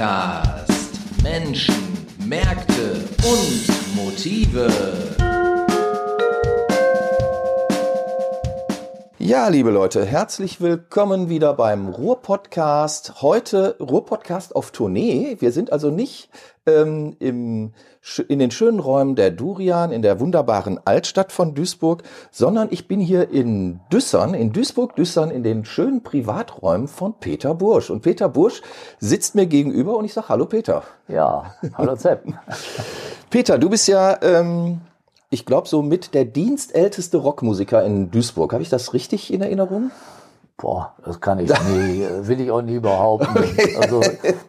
[0.00, 1.22] Podcast.
[1.22, 1.74] Menschen,
[2.24, 5.09] Märkte und Motive.
[9.30, 13.22] Ja, liebe Leute, herzlich willkommen wieder beim Ruhr-Podcast.
[13.22, 15.36] Heute Ruhr-Podcast auf Tournee.
[15.38, 16.30] Wir sind also nicht
[16.66, 17.72] ähm, im,
[18.26, 22.02] in den schönen Räumen der Durian in der wunderbaren Altstadt von Duisburg,
[22.32, 27.88] sondern ich bin hier in Düssern, in Duisburg-Düssern, in den schönen Privaträumen von Peter Bursch.
[27.88, 28.62] Und Peter Bursch
[28.98, 30.82] sitzt mir gegenüber und ich sage Hallo Peter.
[31.06, 32.24] Ja, hallo Zepp.
[33.30, 34.20] Peter, du bist ja...
[34.22, 34.80] Ähm,
[35.30, 38.52] ich glaube, so mit der dienstälteste Rockmusiker in Duisburg.
[38.52, 39.92] Habe ich das richtig in Erinnerung?
[40.60, 43.34] Boah, das kann ich nie, will ich auch nie behaupten.
[43.80, 44.02] Also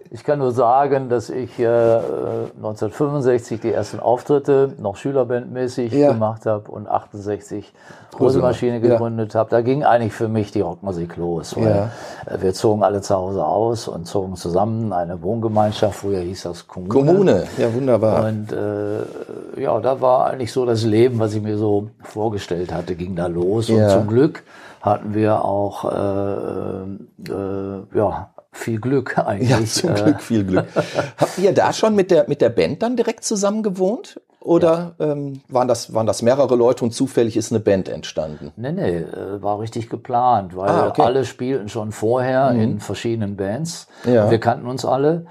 [0.10, 6.12] ich kann nur sagen, dass ich äh, 1965 die ersten Auftritte noch Schülerbandmäßig ja.
[6.12, 7.74] gemacht habe und 68
[8.20, 9.40] Rosemaschine gegründet ja.
[9.40, 9.52] habe.
[9.52, 11.56] Da ging eigentlich für mich die Rockmusik los.
[11.56, 11.92] Weil ja.
[12.26, 16.00] Äh, wir zogen alle zu Hause aus und zogen zusammen eine Wohngemeinschaft.
[16.00, 16.94] Früher hieß das Kommune.
[16.94, 18.26] Kommune, ja wunderbar.
[18.26, 22.96] Und äh, ja, da war eigentlich so das Leben, was ich mir so vorgestellt hatte,
[22.96, 23.70] ging da los.
[23.70, 24.44] Und zum Glück
[24.82, 29.50] hatten wir auch äh, äh, ja, viel Glück eigentlich.
[29.50, 30.66] Ja, zum Glück viel Glück.
[31.18, 34.20] Habt ihr da schon mit der, mit der Band dann direkt zusammen gewohnt?
[34.42, 35.12] Oder ja.
[35.12, 38.52] ähm, waren, das, waren das mehrere Leute und zufällig ist eine Band entstanden?
[38.56, 41.04] Nee, nee, äh, war richtig geplant, weil ah, okay.
[41.04, 42.60] alle spielten schon vorher mhm.
[42.62, 43.88] in verschiedenen Bands.
[44.04, 44.32] Ja.
[44.32, 45.28] Wir kannten uns alle.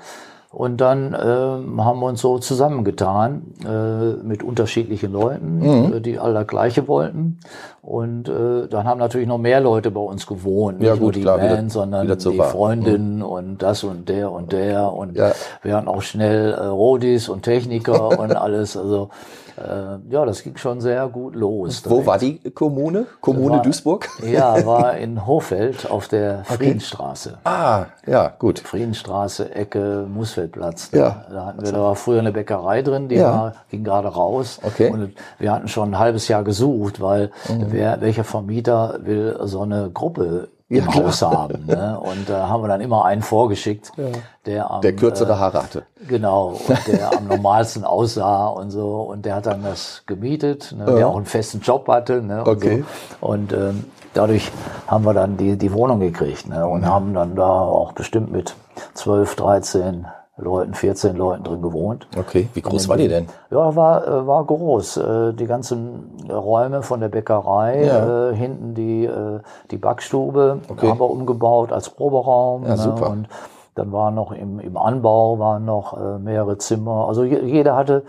[0.53, 5.93] Und dann äh, haben wir uns so zusammengetan äh, mit unterschiedlichen Leuten, mhm.
[5.93, 7.39] äh, die alle das Gleiche wollten.
[7.83, 10.83] Und äh, dann haben natürlich noch mehr Leute bei uns gewohnt.
[10.83, 13.23] Ja, Nicht gut, nur die klar, Band, wieder, sondern wieder die Freundinnen mhm.
[13.23, 14.93] und das und der und der.
[14.93, 15.31] Und ja.
[15.63, 18.77] wir hatten auch schnell äh, Rodis und Techniker und alles.
[18.77, 19.11] Also
[19.57, 21.83] ja, das ging schon sehr gut los.
[21.89, 23.07] Wo war die Kommune?
[23.21, 24.09] Kommune war, Duisburg?
[24.25, 26.57] Ja, war in Hofeld auf der okay.
[26.57, 27.39] Friedensstraße.
[27.45, 28.59] Ah, ja, gut.
[28.59, 30.91] Friedensstraße, Ecke, Musfeldplatz.
[30.91, 31.25] Da, ja.
[31.31, 33.33] da hatten wir, da war früher eine Bäckerei drin, die ja.
[33.33, 34.61] war, ging gerade raus.
[34.63, 34.91] Okay.
[34.91, 37.67] Und wir hatten schon ein halbes Jahr gesucht, weil mhm.
[37.71, 41.67] wer, welcher Vermieter will so eine Gruppe im ja, Haus haben.
[41.67, 41.99] Ne?
[42.01, 44.05] Und da äh, haben wir dann immer einen vorgeschickt, ja.
[44.47, 45.83] der am, der kürzere äh, Haare hatte.
[46.07, 49.01] Genau, und der am normalsten aussah und so.
[49.03, 50.85] Und der hat dann das gemietet, ne?
[50.85, 52.23] der auch einen festen Job hatte.
[52.23, 52.45] Ne?
[52.45, 52.85] Und okay.
[53.21, 53.27] So.
[53.27, 54.53] Und ähm, dadurch
[54.87, 56.65] haben wir dann die, die Wohnung gekriegt ne?
[56.65, 58.55] und haben dann da auch bestimmt mit
[58.95, 60.07] 12, 13
[60.41, 62.07] Leuten, 14 Leuten drin gewohnt.
[62.19, 63.27] Okay, wie groß war die denn?
[63.51, 64.97] Ja, war, äh, war groß.
[64.97, 68.31] Äh, die ganzen Räume von der Bäckerei, ja.
[68.31, 69.41] äh, hinten die, äh,
[69.71, 70.89] die Backstube okay.
[70.89, 72.65] haben wir umgebaut als Proberaum.
[72.65, 72.79] Ja, ne?
[72.79, 73.11] super.
[73.11, 73.29] Und
[73.75, 77.07] dann waren noch im, im Anbau waren noch mehrere Zimmer.
[77.07, 78.03] Also jeder hatte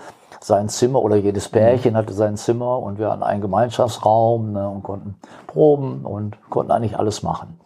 [0.43, 4.83] sein Zimmer oder jedes Pärchen hatte sein Zimmer und wir hatten einen Gemeinschaftsraum ne, und
[4.83, 5.15] konnten
[5.45, 7.60] proben und konnten eigentlich alles machen.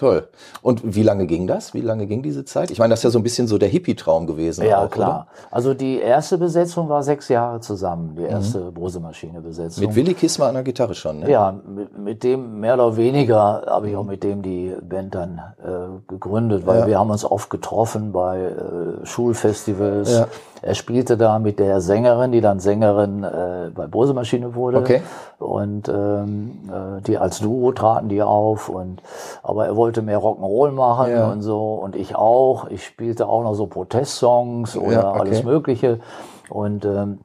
[0.00, 0.28] Toll.
[0.62, 1.74] Und wie lange ging das?
[1.74, 2.70] Wie lange ging diese Zeit?
[2.70, 4.64] Ich meine, das ist ja so ein bisschen so der Hippie-Traum gewesen.
[4.64, 5.26] Ja, auch, klar.
[5.28, 5.54] Oder?
[5.54, 8.72] Also die erste Besetzung war sechs Jahre zusammen, die erste mhm.
[8.72, 9.84] Brosemaschine-Besetzung.
[9.84, 11.30] Mit Willi Kissmer an der Gitarre schon, ne?
[11.30, 15.38] Ja, mit, mit dem mehr oder weniger habe ich auch mit dem die Band dann
[15.62, 15.68] äh,
[16.08, 16.86] gegründet, weil ja.
[16.86, 20.12] wir haben uns oft getroffen bei äh, Schulfestivals.
[20.12, 20.28] Ja.
[20.62, 24.78] Er spielte da mit der Sängerin, die dann Sängerin äh, bei Bose wurde.
[24.78, 25.02] Okay.
[25.38, 28.68] Und ähm, äh, die als Duo traten die auf.
[28.68, 29.02] Und
[29.42, 31.30] aber er wollte mehr Rock'n'Roll machen ja.
[31.30, 31.74] und so.
[31.74, 32.68] Und ich auch.
[32.70, 35.20] Ich spielte auch noch so Protestsongs oder ja, okay.
[35.20, 36.00] alles Mögliche.
[36.48, 37.20] Und ähm,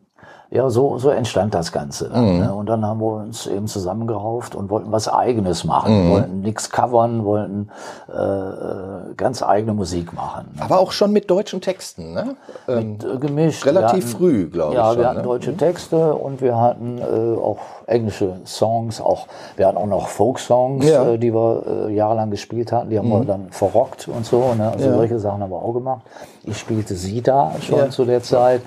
[0.55, 2.09] ja, so, so entstand das Ganze.
[2.09, 2.39] Dann, mhm.
[2.39, 2.53] ne?
[2.53, 6.07] Und dann haben wir uns eben zusammengerauft und wollten was Eigenes machen.
[6.07, 6.11] Mhm.
[6.11, 7.69] Wollten nichts covern, wollten
[8.07, 10.47] äh, äh, ganz eigene Musik machen.
[10.55, 10.61] Ne?
[10.61, 12.37] Aber auch schon mit deutschen Texten, ne?
[12.67, 13.65] Mit, äh, gemischt.
[13.65, 14.77] Relativ hatten, früh, glaube ich.
[14.77, 15.23] Ja, schon, wir hatten ne?
[15.23, 15.57] deutsche mhm.
[15.57, 19.01] Texte und wir hatten äh, auch englische Songs.
[19.01, 19.27] Auch,
[19.57, 21.05] wir hatten auch noch Folk-Songs, ja.
[21.05, 22.89] äh, die wir äh, jahrelang gespielt hatten.
[22.89, 23.27] Die haben wir mhm.
[23.27, 24.53] dann verrockt und so.
[24.53, 24.71] Ne?
[24.71, 24.95] Also ja.
[24.95, 26.01] solche Sachen haben wir auch gemacht.
[26.43, 27.89] Ich spielte Sita schon ja.
[27.89, 28.61] zu der Zeit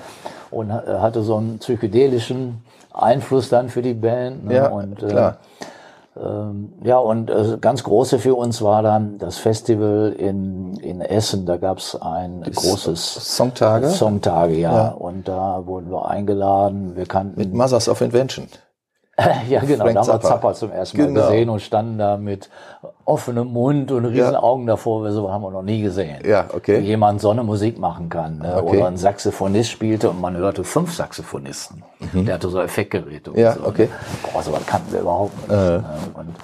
[0.51, 4.47] und hatte so einen psychedelischen Einfluss dann für die Band.
[4.47, 4.55] Ne?
[4.55, 5.39] Ja, und, äh, klar.
[6.17, 11.47] Ähm, ja, und äh, ganz große für uns war dann das Festival in, in Essen.
[11.47, 13.89] Da gab's ein die großes Songtage.
[13.89, 14.73] Songtage, ja.
[14.73, 14.89] ja.
[14.89, 16.97] Und da wurden wir eingeladen.
[16.97, 18.49] Wir kannten mit Mothers of Invention.
[19.49, 19.85] ja, genau.
[19.85, 21.21] Frank da haben wir Zappa zum ersten Mal genau.
[21.23, 22.51] gesehen und standen da mit
[23.09, 24.43] offenem Mund und riesen ja.
[24.43, 25.11] Augen davor.
[25.11, 26.19] So haben wir noch nie gesehen.
[26.27, 26.81] Ja, okay.
[26.81, 28.39] Wie jemand so eine Musik machen kann.
[28.39, 28.63] Ne?
[28.63, 28.77] Okay.
[28.77, 31.83] Oder ein Saxophonist spielte und man hörte fünf Saxophonisten.
[32.13, 32.27] Mhm.
[32.27, 33.33] Der hatte so Effektgeräte.
[33.35, 33.87] Ja, so, okay.
[33.87, 34.31] Ne?
[34.33, 35.51] Boah, sowas kannten wir überhaupt nicht.
[35.51, 35.79] Äh.
[35.79, 35.85] Ne?
[36.15, 36.35] Und,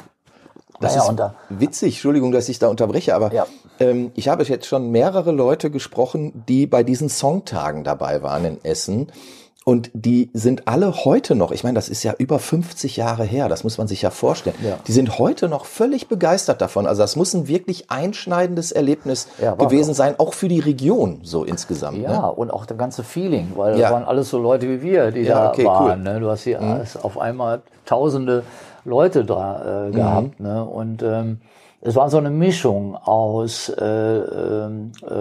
[0.81, 3.47] das naja, ist da, witzig, Entschuldigung, dass ich da unterbreche, aber ja.
[3.79, 8.65] ähm, ich habe jetzt schon mehrere Leute gesprochen, die bei diesen Songtagen dabei waren in
[8.65, 9.07] Essen.
[9.65, 13.49] Und die sind alle heute noch, ich meine, das ist ja über 50 Jahre her,
[13.49, 14.57] das muss man sich ja vorstellen.
[14.63, 14.77] Ja.
[14.87, 16.87] Die sind heute noch völlig begeistert davon.
[16.87, 19.97] Also das muss ein wirklich einschneidendes Erlebnis ja, gewesen auch.
[19.97, 21.97] sein, auch für die Region so insgesamt.
[21.97, 22.33] Ja, ne?
[22.33, 23.83] und auch das ganze Feeling, weil ja.
[23.83, 26.01] das waren alles so Leute wie wir, die da okay, waren.
[26.01, 26.13] Cool.
[26.13, 26.21] Ne?
[26.21, 26.83] Du hast hier mhm.
[27.03, 28.43] auf einmal tausende
[28.85, 30.41] Leute da äh, gehabt.
[30.41, 30.47] Mhm.
[30.47, 30.63] Ne?
[30.63, 31.41] Und ähm,
[31.87, 34.69] es war so eine Mischung aus äh, äh,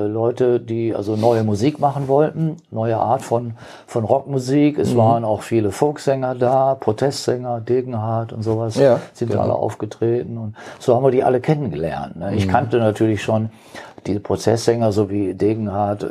[0.07, 3.55] Leute, die also neue Musik machen wollten, neue Art von,
[3.85, 4.79] von Rockmusik.
[4.79, 4.97] Es mhm.
[4.97, 9.43] waren auch viele Folksänger da, Protestsänger, Degenhardt und sowas ja, sind genau.
[9.43, 10.37] alle aufgetreten.
[10.37, 12.15] Und so haben wir die alle kennengelernt.
[12.15, 12.33] Ne?
[12.33, 12.51] Ich mhm.
[12.51, 13.49] kannte natürlich schon
[14.07, 16.07] die Prozesssänger, so wie Degenhardt, äh,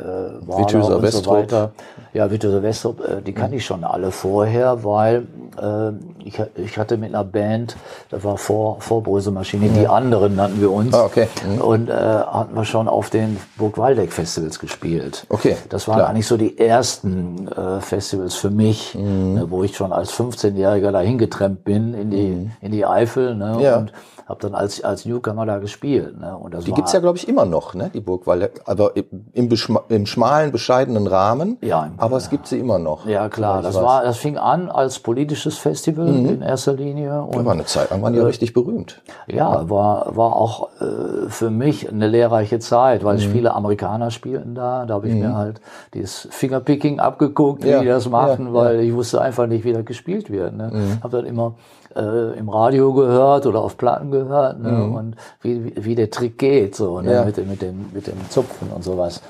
[0.47, 1.71] Wahler und so weiter.
[2.13, 5.27] Ja, Wittöser Westrup, äh, die kannte ich schon alle vorher, weil
[5.59, 5.89] äh,
[6.23, 7.75] ich, ich hatte mit einer Band,
[8.09, 9.73] das war vor, vor Brösemaschine, ja.
[9.73, 10.93] die anderen nannten wir uns.
[10.93, 11.27] Ah, okay.
[11.47, 11.61] Mhm.
[11.61, 15.25] Und äh, hatten wir schon auf den Burg Waldeck Festivals gespielt.
[15.29, 15.57] Okay.
[15.69, 16.09] Das waren Klar.
[16.09, 19.33] eigentlich so die ersten äh, Festivals für mich, mhm.
[19.33, 22.51] ne, wo ich schon als 15-Jähriger dahin getrennt bin in die, mhm.
[22.61, 23.35] in die Eifel.
[23.35, 23.77] Ne, ja.
[23.77, 23.91] Und
[24.27, 26.19] habe dann als, als Newcomer da gespielt.
[26.19, 26.35] Ne?
[26.37, 27.82] Und das die gibt's ja, glaube ich, immer noch, ne?
[27.89, 29.49] Die Burg, weil aber im,
[29.89, 31.57] im schmalen, bescheidenen Rahmen.
[31.61, 33.05] Ja, aber es gibt sie immer noch.
[33.05, 33.61] Ja, klar.
[33.61, 36.25] Das, war, das fing an als politisches Festival mhm.
[36.29, 37.21] in erster Linie.
[37.21, 39.01] Und, ja, war eine Zeit lang waren die äh, richtig berühmt.
[39.27, 43.31] Ja, war, war auch äh, für mich eine lehrreiche Zeit, weil mhm.
[43.31, 44.85] viele Amerikaner spielten da.
[44.85, 45.21] Da habe ich mhm.
[45.21, 45.61] mir halt
[45.93, 47.81] dieses Fingerpicking abgeguckt, wie ja.
[47.81, 50.55] die das machen, ja, weil ich wusste einfach nicht, wie das gespielt wird.
[50.55, 50.71] Ne?
[50.73, 51.03] Mhm.
[51.03, 51.55] Habe dann immer
[51.95, 54.71] äh, im Radio gehört oder auf Platten gehört ne?
[54.71, 54.95] Mhm.
[54.95, 57.13] und wie, wie, wie der Trick geht so ne?
[57.13, 57.25] Ja.
[57.25, 59.21] mit, dem, mit, dem, mit dem Zupfen und sowas.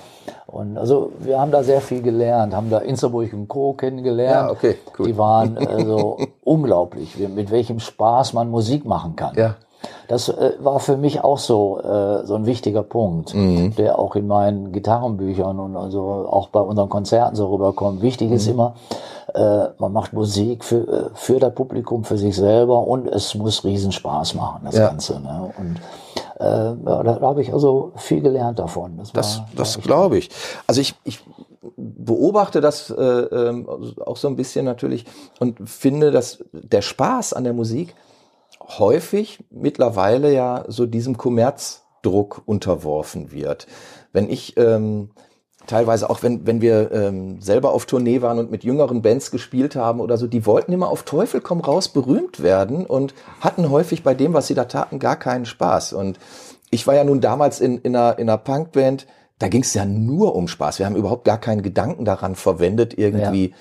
[0.47, 3.73] Und also wir haben da sehr viel gelernt, haben da Insterburg und Co.
[3.73, 4.47] kennengelernt.
[4.47, 5.07] Ja, okay, cool.
[5.07, 9.35] Die waren also unglaublich, mit welchem Spaß man Musik machen kann.
[9.35, 9.55] Ja.
[10.07, 13.75] Das äh, war für mich auch so äh, so ein wichtiger Punkt, mhm.
[13.75, 18.01] der auch in meinen Gitarrenbüchern und also auch bei unseren Konzerten so rüberkommt.
[18.01, 18.35] Wichtig mhm.
[18.35, 18.75] ist immer,
[19.33, 23.63] äh, man macht Musik für, äh, für das Publikum, für sich selber und es muss
[23.63, 24.87] Riesenspaß machen, das ja.
[24.87, 25.19] Ganze.
[25.19, 25.51] Ne?
[25.57, 25.79] Und
[26.43, 28.97] äh, da, habe ich also viel gelernt davon.
[28.97, 30.29] Das, das, das glaube ich.
[30.67, 31.19] Also ich, ich
[31.77, 33.65] beobachte das äh, äh,
[34.05, 35.05] auch so ein bisschen natürlich
[35.39, 37.95] und finde, dass der Spaß an der Musik
[38.59, 43.67] häufig mittlerweile ja so diesem Kommerzdruck unterworfen wird.
[44.11, 45.11] Wenn ich ähm,
[45.68, 49.75] teilweise auch wenn, wenn wir ähm, selber auf Tournee waren und mit jüngeren Bands gespielt
[49.75, 54.04] haben oder so, die wollten immer auf Teufel komm raus berühmt werden und hatten häufig
[54.04, 55.94] bei dem, was sie da taten, gar keinen Spaß.
[55.94, 56.19] Und
[56.69, 59.07] ich war ja nun damals in, in einer, in einer Punkband,
[59.39, 60.80] da ging es ja nur um Spaß.
[60.80, 63.54] Wir haben überhaupt gar keinen Gedanken daran verwendet, irgendwie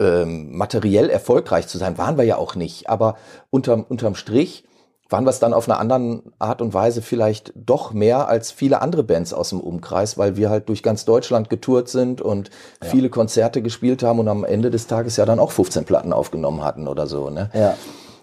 [0.00, 0.22] ja.
[0.22, 1.98] ähm, materiell erfolgreich zu sein.
[1.98, 2.88] Waren wir ja auch nicht.
[2.88, 3.16] Aber
[3.50, 4.64] unterm, unterm Strich
[5.08, 8.80] waren wir es dann auf einer anderen Art und Weise vielleicht doch mehr als viele
[8.80, 12.50] andere Bands aus dem Umkreis, weil wir halt durch ganz Deutschland getourt sind und
[12.82, 12.88] ja.
[12.88, 16.64] viele Konzerte gespielt haben und am Ende des Tages ja dann auch 15 Platten aufgenommen
[16.64, 17.30] hatten oder so.
[17.30, 17.50] Ne?
[17.52, 17.76] Ja.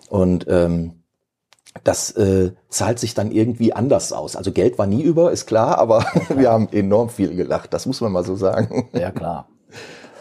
[0.09, 1.01] Und ähm,
[1.83, 4.35] das äh, zahlt sich dann irgendwie anders aus.
[4.35, 6.05] Also Geld war nie über, ist klar, aber
[6.35, 8.89] wir haben enorm viel gelacht, das muss man mal so sagen.
[8.93, 9.47] Ja, klar.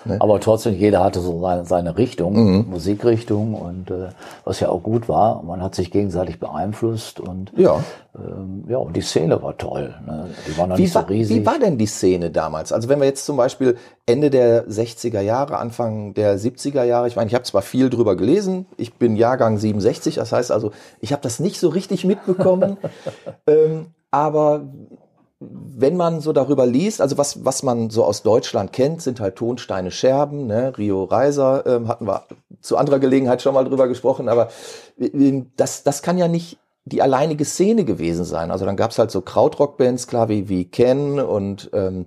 [0.04, 0.16] Ne?
[0.20, 2.70] Aber trotzdem, jeder hatte so seine, seine Richtung, mhm.
[2.70, 4.08] Musikrichtung und äh,
[4.44, 5.42] was ja auch gut war.
[5.42, 7.82] Man hat sich gegenseitig beeinflusst und ja,
[8.14, 9.94] ähm, ja und die Szene war toll.
[10.06, 10.28] Ne?
[10.46, 11.40] Die war noch wie nicht so riesig.
[11.40, 12.72] Wie war denn die Szene damals?
[12.72, 13.76] Also wenn wir jetzt zum Beispiel
[14.06, 18.16] Ende der 60er Jahre, Anfang der 70er Jahre, ich meine, ich habe zwar viel drüber
[18.16, 22.78] gelesen, ich bin Jahrgang 67, das heißt also, ich habe das nicht so richtig mitbekommen,
[23.46, 24.62] ähm, aber
[25.40, 29.36] wenn man so darüber liest, also was, was man so aus Deutschland kennt, sind halt
[29.36, 30.76] Tonsteine Scherben, ne?
[30.76, 32.24] Rio Reiser ähm, hatten wir
[32.60, 34.48] zu anderer Gelegenheit schon mal drüber gesprochen, aber
[35.56, 38.50] das, das kann ja nicht die alleinige Szene gewesen sein.
[38.50, 42.06] Also dann gab's halt so Krautrock-Bands, klar, wie, wie Ken und ähm,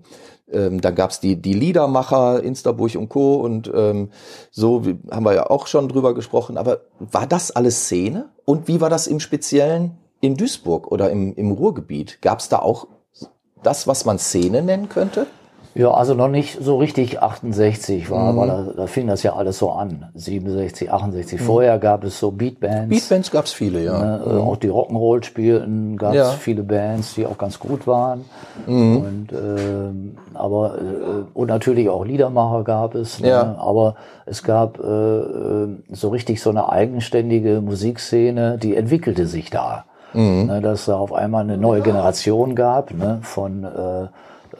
[0.52, 3.36] ähm, dann gab's die, die Liedermacher, Instaburg und Co.
[3.36, 4.12] Und ähm,
[4.52, 6.58] so wie, haben wir ja auch schon drüber gesprochen.
[6.58, 8.30] Aber war das alles Szene?
[8.46, 12.22] Und wie war das im Speziellen in Duisburg oder im, im Ruhrgebiet?
[12.22, 12.88] Gab's da auch
[13.64, 15.28] das, was man Szene nennen könnte?
[15.76, 18.40] Ja, also noch nicht so richtig 68 war, mhm.
[18.40, 20.06] aber da, da fing das ja alles so an.
[20.14, 21.42] 67, 68.
[21.42, 21.46] Mhm.
[21.46, 22.90] Vorher gab es so Beatbands.
[22.90, 23.98] Beatbands gab es viele, ja.
[23.98, 24.42] Ne, mhm.
[24.42, 26.30] Auch die Rock'n'Roll spielten, gab es ja.
[26.30, 28.26] viele Bands, die auch ganz gut waren.
[28.68, 28.98] Mhm.
[28.98, 33.20] Und ähm, aber äh, und natürlich auch Liedermacher gab es.
[33.20, 33.30] Ne?
[33.30, 33.56] Ja.
[33.58, 33.96] Aber
[34.28, 39.86] es gab äh, äh, so richtig so eine eigenständige Musikszene, die entwickelte sich da.
[40.14, 40.46] Mhm.
[40.48, 44.08] Ne, dass es auf einmal eine neue Generation gab ne, von, äh,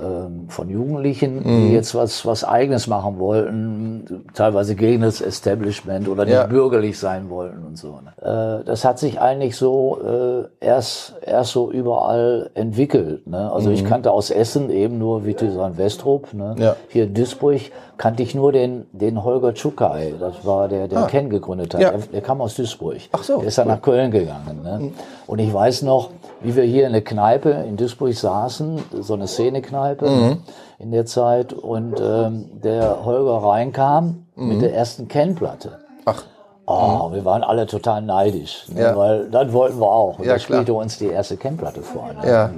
[0.02, 1.68] ähm, von Jugendlichen, mhm.
[1.68, 6.48] die jetzt was, was Eigenes machen wollten, teilweise gegen das Establishment oder nicht ja.
[6.48, 8.00] bürgerlich sein wollten und so.
[8.02, 8.62] Ne?
[8.62, 13.28] Äh, das hat sich eigentlich so äh, erst, erst so überall entwickelt.
[13.28, 13.52] Ne?
[13.52, 13.76] Also mhm.
[13.76, 16.34] ich kannte aus Essen eben nur Wittisan Westrup.
[16.34, 16.56] Ne?
[16.58, 16.76] Ja.
[16.90, 17.62] Hier in Duisburg
[17.98, 20.16] kannte ich nur den, den Holger Tschukai.
[20.20, 21.08] Das war der, der ah.
[21.08, 21.82] Ken gegründet hat.
[21.82, 21.92] Ja.
[21.92, 22.98] Der, der, kam aus Duisburg.
[23.12, 23.38] Ach so.
[23.38, 23.74] Der ist dann cool.
[23.74, 24.62] nach Köln gegangen.
[24.64, 24.92] Ne?
[25.28, 26.10] Und ich weiß noch,
[26.42, 30.38] wie wir hier in der Kneipe in Duisburg saßen, so eine Szenekneipe mhm.
[30.80, 34.48] in der Zeit, und ähm, der Holger reinkam mhm.
[34.50, 35.80] mit der ersten Ken-Platte.
[36.06, 36.24] Ach.
[36.66, 37.16] Oh, mhm.
[37.16, 38.96] wir waren alle total neidisch, ne, ja.
[38.96, 40.20] weil dann wollten wir auch.
[40.20, 42.10] Und ja, da spielte uns die erste Ken-Platte vor.
[42.14, 42.30] Ne?
[42.30, 42.50] Ja.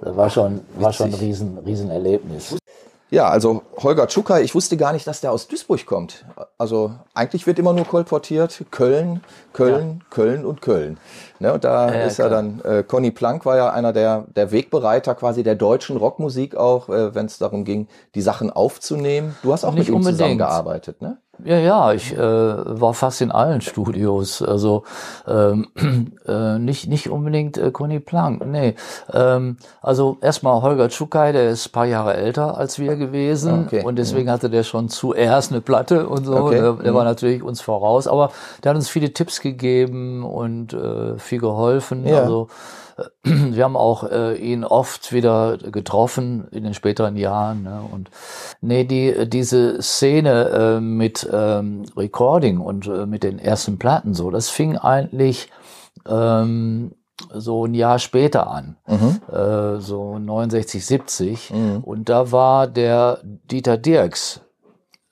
[0.00, 2.56] Das war schon, war schon ein riesen, riesen Erlebnis.
[3.14, 6.24] Ja, also Holger Tschukai, ich wusste gar nicht, dass der aus Duisburg kommt.
[6.58, 9.20] Also eigentlich wird immer nur kolportiert Köln,
[9.52, 10.06] Köln, ja.
[10.10, 10.98] Köln und Köln.
[11.38, 14.50] Ne, und da ja, ist ja dann, äh, Conny Plank war ja einer der, der
[14.50, 19.36] Wegbereiter quasi der deutschen Rockmusik auch, äh, wenn es darum ging, die Sachen aufzunehmen.
[19.44, 20.18] Du hast auch Nicht mit ihm unbedingt.
[20.18, 21.18] zusammengearbeitet, ne?
[21.42, 24.40] Ja, ja, ich äh, war fast in allen Studios.
[24.42, 24.84] Also
[25.26, 25.68] ähm,
[26.26, 28.74] äh, nicht nicht unbedingt äh, Conny Plank, nee.
[29.12, 33.82] Ähm, also erstmal Holger Tschukai, der ist paar Jahre älter als wir gewesen okay.
[33.84, 36.36] und deswegen hatte der schon zuerst eine Platte und so.
[36.36, 36.60] Okay.
[36.60, 36.96] Der, der mhm.
[36.96, 38.30] war natürlich uns voraus, aber
[38.62, 42.06] der hat uns viele Tipps gegeben und äh, viel geholfen.
[42.06, 42.20] Ja.
[42.20, 42.48] Also
[43.22, 47.62] wir haben auch äh, ihn oft wieder getroffen in den späteren Jahren.
[47.62, 47.82] Ne?
[47.90, 48.10] Und
[48.60, 54.30] nee, die, diese Szene äh, mit ähm, Recording und äh, mit den ersten Platten so,
[54.30, 55.50] das fing eigentlich
[56.06, 56.92] ähm,
[57.32, 59.20] so ein Jahr später an, mhm.
[59.32, 61.50] äh, so 69, 70.
[61.50, 61.78] Mhm.
[61.82, 64.40] Und da war der Dieter Dirks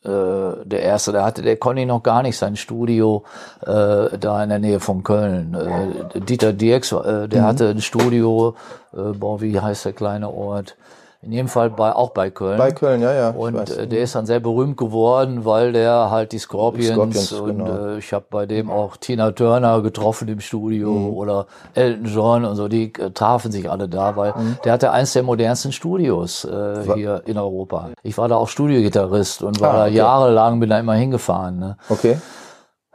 [0.04, 3.22] äh, der erste, da hatte der Conny noch gar nicht sein Studio
[3.60, 5.54] äh, da in der Nähe von Köln.
[5.54, 7.46] Äh, Dieter Dirks, äh, der mhm.
[7.46, 8.56] hatte ein Studio,
[8.92, 10.76] äh, boah, wie heißt der kleine Ort?
[11.22, 12.58] In jedem Fall bei, auch bei Köln.
[12.58, 13.30] Bei Köln, ja, ja.
[13.30, 17.58] Und äh, der ist dann sehr berühmt geworden, weil der halt die Scorpions, Scorpions und
[17.58, 17.86] genau.
[17.90, 21.14] äh, ich habe bei dem auch Tina Turner getroffen im Studio mhm.
[21.14, 24.56] oder Elton John und so, die äh, trafen sich alle da, weil mhm.
[24.64, 27.90] der hatte eins der modernsten Studios äh, hier in Europa.
[28.02, 29.90] Ich war da auch Studiogitarrist und war ah, okay.
[29.90, 31.60] da jahrelang, bin da immer hingefahren.
[31.60, 31.76] Ne?
[31.88, 32.18] Okay.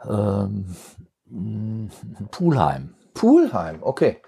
[0.06, 0.66] Ähm,
[2.30, 2.94] Poolheim.
[3.14, 4.18] Poolheim, okay.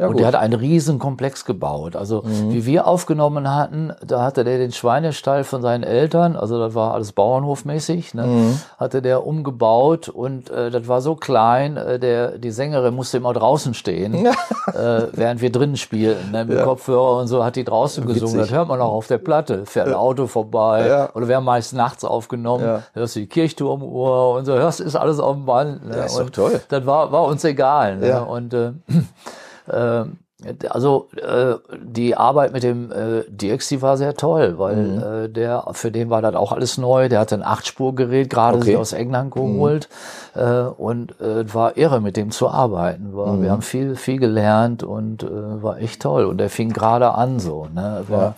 [0.00, 1.94] Ja, und der hat einen riesen Komplex gebaut.
[1.94, 2.52] Also mhm.
[2.52, 6.94] wie wir aufgenommen hatten, da hatte der den Schweinestall von seinen Eltern, also das war
[6.94, 8.60] alles Bauernhofmäßig, ne, mhm.
[8.78, 13.34] hatte der umgebaut und äh, das war so klein, äh, der die Sängerin musste immer
[13.34, 14.32] draußen stehen, äh,
[15.12, 16.64] während wir drinnen spielten, ne, mit ja.
[16.64, 18.22] Kopfhörer und so hat die draußen Witzig.
[18.22, 18.38] gesungen.
[18.38, 19.66] Das hört man auch auf der Platte.
[19.66, 21.10] Fährt ein Auto vorbei ja.
[21.14, 25.20] oder wir haben meist nachts aufgenommen, hörst du die Kirchturmuhr und so, hörst ist alles
[25.20, 25.86] auf dem Band.
[25.86, 25.96] Ne?
[26.06, 26.60] Ist doch toll.
[26.70, 27.98] Das war war uns egal.
[27.98, 28.24] Ne?
[28.24, 28.72] Und äh,
[30.68, 35.02] also äh, die Arbeit mit dem äh, DX, war sehr toll, weil mhm.
[35.02, 37.08] äh, der für den war das auch alles neu.
[37.08, 38.76] Der hatte ein Achtspurgerät gerade okay.
[38.76, 39.88] aus England geholt
[40.34, 40.40] mhm.
[40.40, 43.14] äh, und äh, war irre mit dem zu arbeiten.
[43.14, 43.42] War, mhm.
[43.42, 46.24] Wir haben viel viel gelernt und äh, war echt toll.
[46.24, 47.68] Und der fing gerade an so.
[47.74, 48.04] Ne?
[48.08, 48.34] War, ja.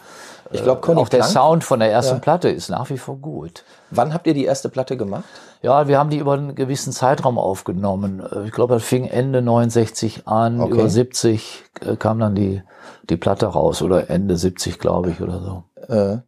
[0.53, 2.21] Ich glaube, äh, auch der Sound von der ersten ja.
[2.21, 3.65] Platte ist nach wie vor gut.
[3.91, 5.25] Wann habt ihr die erste Platte gemacht?
[5.63, 8.21] Ja, wir haben die über einen gewissen Zeitraum aufgenommen.
[8.21, 10.73] Äh, ich glaube, das fing Ende 69 an, okay.
[10.73, 12.63] über 70 äh, kam dann die,
[13.09, 15.65] die Platte raus oder Ende 70, glaube ich, oder so.
[15.93, 16.19] Äh.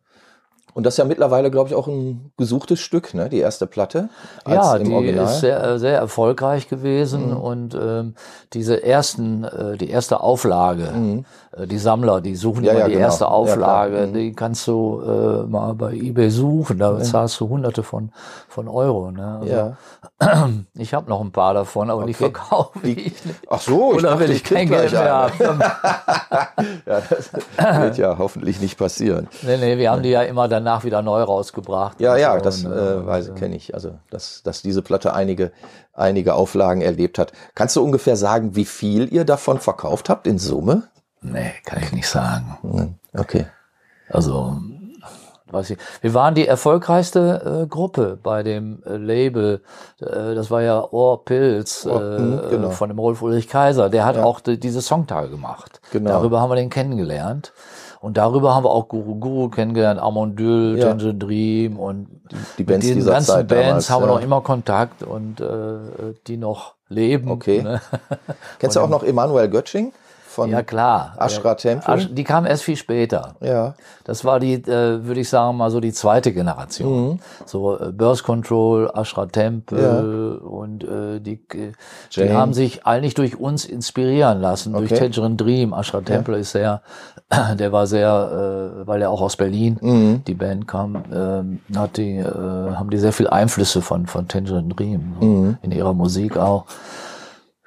[0.74, 3.28] Und das ist ja mittlerweile, glaube ich, auch ein gesuchtes Stück, ne?
[3.28, 4.08] Die erste Platte.
[4.46, 5.26] ja, die Original.
[5.26, 7.36] ist sehr, sehr erfolgreich gewesen mhm.
[7.36, 8.14] und ähm,
[8.52, 11.24] diese ersten, äh, die erste Auflage, mhm.
[11.56, 13.04] Äh, die Sammler, die suchen ja, immer ja, die genau.
[13.04, 14.14] erste Auflage, ja, mhm.
[14.14, 18.10] die kannst du äh, mal bei eBay suchen, da zahlst du Hunderte von
[18.48, 19.10] von Euro.
[19.10, 19.38] Ne?
[19.40, 19.76] Also, ja.
[20.74, 22.08] Ich habe noch ein paar davon, aber okay.
[22.08, 23.40] die verkaufe ich nicht.
[23.48, 25.32] Ach so, ich oder will ich kein Geld mehr haben.
[26.86, 27.32] ja, das
[27.80, 29.28] wird ja hoffentlich nicht passieren.
[29.42, 32.00] Nee, nee, wir haben die ja immer danach wieder neu rausgebracht.
[32.00, 33.74] Ja, ja, so, das äh, weiß, äh, kenne ich.
[33.74, 35.52] Also, dass, dass diese Platte einige,
[35.92, 37.32] einige Auflagen erlebt hat.
[37.54, 40.84] Kannst du ungefähr sagen, wie viel ihr davon verkauft habt in Summe?
[41.24, 42.58] Nee, kann ich nicht sagen.
[42.62, 43.46] Hm, okay.
[44.08, 44.58] Also,
[45.50, 45.78] weiß ich.
[46.02, 49.62] Wir waren die erfolgreichste äh, Gruppe bei dem äh, Label.
[50.00, 52.70] Äh, das war ja Ohrpilz oh, äh, hm, genau.
[52.70, 53.88] von dem Rolf Ulrich Kaiser.
[53.88, 54.24] Der hat ja.
[54.24, 55.80] auch die, diese Songtage gemacht.
[55.92, 56.10] Genau.
[56.10, 57.52] Darüber haben wir den kennengelernt.
[58.00, 60.88] Und darüber haben wir auch Guru Guru kennengelernt, Amondül, ja.
[60.88, 64.14] Tangerine Dream und die, die Bands mit den ganzen Zeit Bands damals, haben wir ja.
[64.14, 65.78] noch immer Kontakt und äh,
[66.26, 67.30] die noch leben.
[67.30, 67.62] Okay.
[67.62, 67.80] Ne?
[68.58, 69.94] Kennst du auch noch Emanuel Götsching?
[70.34, 71.14] Von ja, klar.
[71.16, 72.06] Ashra Temple.
[72.06, 73.36] Die kam erst viel später.
[73.40, 73.74] Ja.
[74.04, 77.08] Das war die, äh, würde ich sagen, mal so die zweite Generation.
[77.12, 77.18] Mhm.
[77.46, 81.72] So äh, Burst Control, Ashra Temple und äh, die, äh,
[82.14, 85.00] die haben sich eigentlich durch uns inspirieren lassen, durch Okay.
[85.10, 85.72] Tangerine Dream.
[85.72, 86.82] Ashra Temple ist sehr,
[87.58, 90.24] der war sehr, äh, weil er auch aus Berlin, Mhm.
[90.26, 94.74] die Band kam, ähm, hat die, äh, haben die sehr viel Einflüsse von, von Tangerine
[94.74, 95.58] Dream so, Mhm.
[95.62, 96.64] in ihrer Musik auch.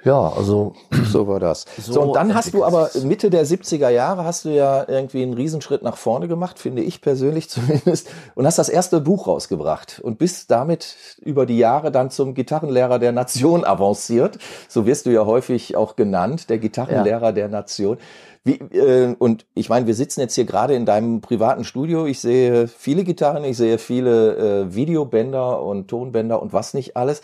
[0.08, 0.74] Ja, also
[1.12, 1.66] So war das.
[1.78, 2.90] So, So und dann hast du aber.
[3.04, 7.02] Mitte der 70er Jahre hast du ja irgendwie einen Riesenschritt nach vorne gemacht, finde ich
[7.02, 12.10] persönlich zumindest, und hast das erste Buch rausgebracht und bist damit über die Jahre dann
[12.10, 14.38] zum Gitarrenlehrer der Nation avanciert.
[14.70, 17.98] So wirst du ja häufig auch genannt, der Gitarrenlehrer der Nation.
[18.46, 22.06] Wie, äh, und ich meine, wir sitzen jetzt hier gerade in deinem privaten Studio.
[22.06, 27.22] Ich sehe viele Gitarren, ich sehe viele äh, Videobänder und Tonbänder und was nicht alles.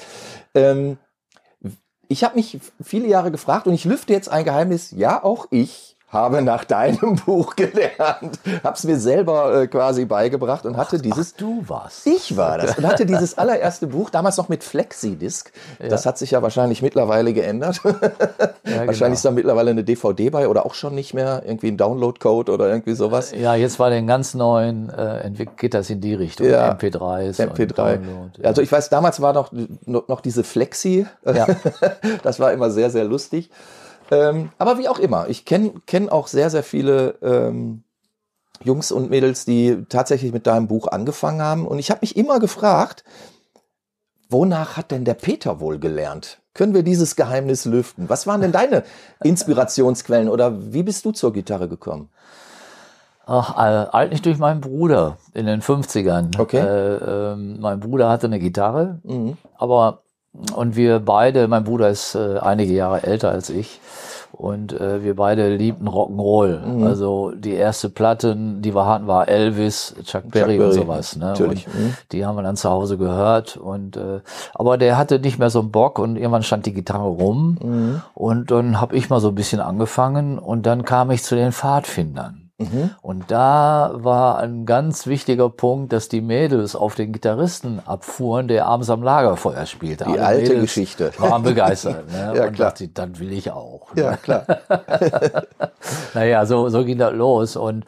[0.53, 0.97] Ähm,
[2.07, 4.91] ich habe mich viele Jahre gefragt und ich lüfte jetzt ein Geheimnis.
[4.91, 10.65] Ja, auch ich habe nach deinem Buch gelernt, habe es mir selber äh, quasi beigebracht
[10.65, 11.33] und hatte dieses.
[11.33, 12.05] ach, du warst.
[12.07, 15.51] Ich war das und hatte dieses allererste Buch damals noch mit Flexidisc.
[15.79, 17.83] Das hat sich ja wahrscheinlich mittlerweile geändert.
[17.83, 19.13] wahrscheinlich genau.
[19.13, 22.69] ist da mittlerweile eine DVD bei oder auch schon nicht mehr irgendwie ein Download-Code oder
[22.69, 23.33] irgendwie sowas.
[23.35, 26.47] Ja, jetzt bei den ganz neuen äh, entwickelt geht das in die Richtung.
[26.47, 26.71] Ja.
[26.71, 27.41] MP3s.
[27.41, 27.73] und MP3.
[27.73, 28.45] Download, ja.
[28.45, 29.51] Also ich weiß, damals war noch,
[29.85, 31.07] noch, noch diese Flexi.
[31.25, 31.47] Ja.
[32.23, 33.49] das war immer sehr, sehr lustig.
[34.11, 37.83] Ähm, aber wie auch immer, ich kenne kenn auch sehr, sehr viele ähm,
[38.63, 41.67] Jungs und Mädels, die tatsächlich mit deinem Buch angefangen haben.
[41.67, 43.03] Und ich habe mich immer gefragt,
[44.29, 46.39] wonach hat denn der Peter wohl gelernt?
[46.53, 48.09] Können wir dieses Geheimnis lüften?
[48.09, 48.83] Was waren denn deine
[49.23, 52.09] Inspirationsquellen oder wie bist du zur Gitarre gekommen?
[53.25, 56.37] Ach, äh, eigentlich durch meinen Bruder in den 50ern.
[56.37, 56.59] Okay.
[56.59, 59.37] Äh, ähm, mein Bruder hatte eine Gitarre, Mhm.
[59.57, 60.03] aber
[60.55, 63.79] und wir beide, mein Bruder ist äh, einige Jahre älter als ich
[64.31, 66.65] und äh, wir beide liebten Rock'n'Roll.
[66.65, 66.83] Mhm.
[66.87, 71.15] Also die erste Platten, die wir hatten, war Elvis, Chuck Berry, und Berry, sowas.
[71.15, 71.25] Ne?
[71.25, 71.67] natürlich.
[71.67, 71.93] Und Mhm.
[72.11, 74.21] die haben wir dann zu Hause gehört und äh,
[74.55, 78.01] aber der hatte nicht mehr so einen Bock und irgendwann stand die Gitarre rum Mhm.
[78.15, 81.51] und dann habe ich mal so ein bisschen angefangen und dann kam ich zu den
[81.51, 82.42] Pfadfindern.
[82.71, 82.89] Mhm.
[83.01, 88.65] Und da war ein ganz wichtiger Punkt, dass die Mädels auf den Gitarristen abfuhren, der
[88.67, 90.05] abends am Lagerfeuer spielte.
[90.05, 91.11] Die Alle alte Mädels Geschichte.
[91.17, 92.11] Waren begeistert.
[92.11, 92.23] Ne?
[92.35, 92.69] Ja, und klar.
[92.69, 93.87] dachte, das will ich auch.
[93.95, 94.45] Ja, klar.
[96.13, 97.55] Naja, so, so ging das los.
[97.55, 97.85] Und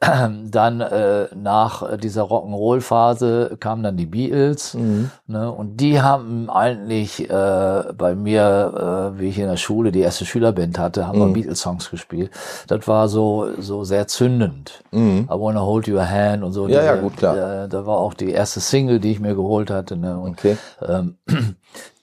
[0.00, 4.74] äh, dann äh, nach dieser Rock'n'Roll-Phase kamen dann die Beatles.
[4.74, 5.10] Mhm.
[5.26, 5.50] Ne?
[5.50, 10.24] Und die haben eigentlich äh, bei mir, äh, wie ich in der Schule die erste
[10.24, 11.26] Schülerband hatte, haben Mhm.
[11.28, 12.30] wir Beatles-Songs gespielt.
[12.66, 14.82] Das war so, so sehr zündend.
[14.92, 16.64] I Wanna Hold Your Hand und so.
[16.64, 16.70] Mhm.
[16.70, 17.68] Ja, ja, gut, klar.
[17.68, 19.96] Da war auch die erste Single, die ich mir geholt hatte.
[19.96, 20.18] Ne?
[20.18, 20.56] Und Okay.
[20.86, 21.16] ähm,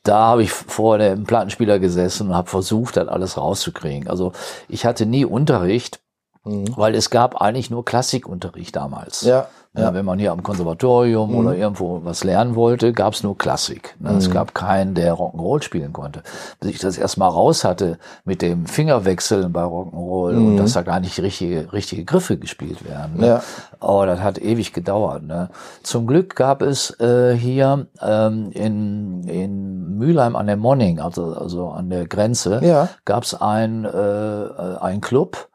[0.03, 4.07] da habe ich vor dem Plattenspieler gesessen und habe versucht, das alles rauszukriegen.
[4.09, 4.31] Also
[4.69, 5.99] ich hatte nie Unterricht,
[6.43, 9.23] weil es gab eigentlich nur Klassikunterricht damals.
[9.23, 9.29] Mhm.
[9.29, 9.91] Ja, Ja.
[9.91, 9.95] Mhm.
[9.95, 13.95] wenn man hier am Konservatorium oder irgendwo was lernen wollte, gab es nur Klassik.
[13.99, 14.11] Ne?
[14.11, 14.17] Mhm.
[14.17, 16.23] Es gab keinen, der Rock'n'Roll spielen konnte.
[16.59, 20.99] Bis ich das erstmal raus hatte mit dem Fingerwechseln bei Rock'n'Roll und dass da gar
[20.99, 23.13] nicht richtige, richtige Griffe gespielt werden.
[23.17, 23.21] Ne?
[23.21, 23.23] Mhm.
[23.25, 23.43] Ja.
[23.79, 25.23] Oh, das hat ewig gedauert.
[25.23, 25.49] Ne?
[25.83, 31.69] Zum Glück gab es äh, hier ähm, in, in Mülheim an der Monning, also, also
[31.69, 32.89] an der Grenze, Ja.
[33.05, 35.49] gab es ein, äh, äh, ein Club.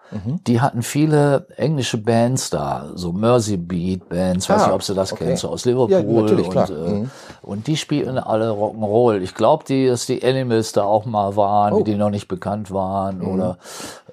[0.46, 4.94] Die hatten viele englische Bands da, so Mercy Beat Bands, weiß Ah, nicht, ob du
[4.94, 5.25] das okay.
[5.27, 5.90] kennst, so aus Liverpool.
[5.92, 6.01] Ja,
[6.48, 6.70] und.
[6.70, 7.11] Äh, Mhm.
[7.43, 9.21] Und die spielten alle Rock'n'Roll.
[9.21, 11.83] Ich glaube, die, dass die Animals da auch mal waren, Oh.
[11.83, 13.59] die noch nicht bekannt waren, oder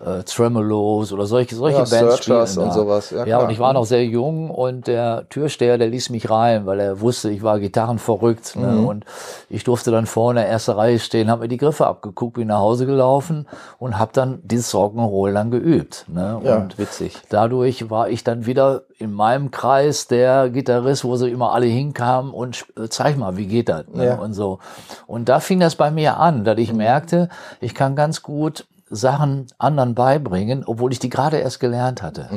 [0.04, 2.74] äh, Tremolos oder solche, solche Ja, Bands Searchers spielten und da.
[2.74, 6.30] sowas, ja, Ja, und ich war noch sehr jung und der Türsteher, der ließ mich
[6.30, 8.56] rein, weil er wusste, ich war gitarrenverrückt.
[8.56, 8.68] Ne?
[8.68, 8.88] Mhm.
[8.88, 9.06] Und
[9.50, 12.48] ich durfte dann vorne in der ersten Reihe stehen, habe mir die Griffe abgeguckt, bin
[12.48, 13.46] nach Hause gelaufen
[13.78, 16.06] und habe dann dieses Rock'n'Roll dann geübt.
[16.08, 16.39] Ne?
[16.44, 17.18] Ja, und witzig.
[17.30, 22.34] dadurch war ich dann wieder in meinem Kreis der Gitarrist, wo sie immer alle hinkamen
[22.34, 23.86] und äh, zeig mal, wie geht das?
[23.93, 24.05] Ne?
[24.05, 24.15] Ja.
[24.15, 24.60] Und so.
[25.08, 27.29] Und da fing das bei mir an, dass ich merkte,
[27.62, 32.27] ich kann ganz gut Sachen anderen beibringen, obwohl ich die gerade erst gelernt hatte.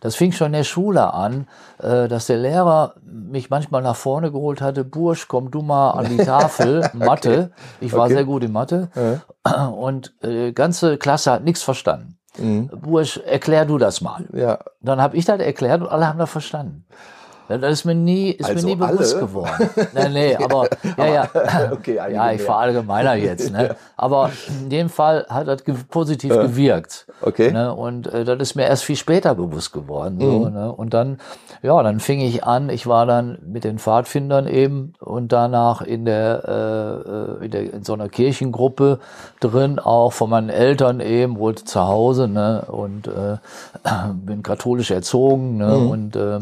[0.00, 1.48] Das fing schon in der Schule an,
[1.82, 6.08] äh, dass der Lehrer mich manchmal nach vorne geholt hatte, Bursch, komm du mal an
[6.08, 7.50] die Tafel, Mathe.
[7.80, 8.14] Ich war Okay.
[8.14, 8.90] sehr gut in Mathe.
[9.76, 12.16] Und äh, ganze Klasse hat nichts verstanden.
[12.80, 14.24] Bursch, erklär du das mal.
[14.32, 16.84] Ja, Dann habe ich das erklärt und alle haben das verstanden.
[17.58, 19.24] Das ist mir nie, ist Also mir nie bewusst alle?
[19.26, 19.70] geworden.
[19.94, 21.28] Nee, nee, aber, ja, ja.
[21.72, 23.76] Okay, ja, ich verallgemeiner jetzt, ne.
[23.96, 27.06] Aber in dem Fall hat das ge positiv gewirkt.
[27.20, 27.52] Okay.
[27.52, 27.72] Ne?
[27.74, 30.18] Und äh, das ist mir erst viel später bewusst geworden.
[30.20, 30.52] So, Mhm.
[30.54, 30.72] ne?
[30.72, 31.18] Und dann,
[31.62, 36.04] ja, dann fing ich an, ich war dann mit den Pfadfindern eben und danach in
[36.04, 36.42] der,
[37.40, 38.98] äh, äh, in, der in so einer Kirchengruppe
[39.40, 42.64] drin, auch von meinen Eltern eben, wohl zu Hause, ne?
[42.68, 43.36] Und äh,
[44.14, 45.66] bin katholisch erzogen, ne?
[45.78, 45.90] Mhm.
[45.90, 46.38] Und äh,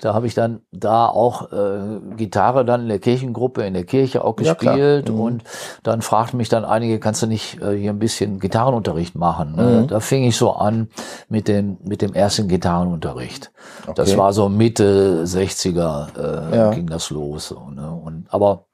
[0.00, 4.24] da habe ich dann da auch äh, Gitarre dann in der Kirchengruppe, in der Kirche
[4.24, 4.74] auch Ja, klar.
[4.74, 5.42] gespielt und
[5.82, 9.52] dann fragten mich dann einige, kannst du nicht äh, hier ein bisschen Gitarrenunterricht machen?
[9.52, 9.56] Mhm.
[9.56, 9.86] Ne?
[9.88, 10.88] Da fing ich so an
[11.28, 13.50] mit dem, mit dem ersten Gitarrenunterricht.
[13.94, 14.18] Das Okay.
[14.18, 16.70] war so Mitte 60er äh, Ja.
[16.70, 17.48] ging das los.
[17.48, 17.90] So, ne?
[17.90, 18.64] und, aber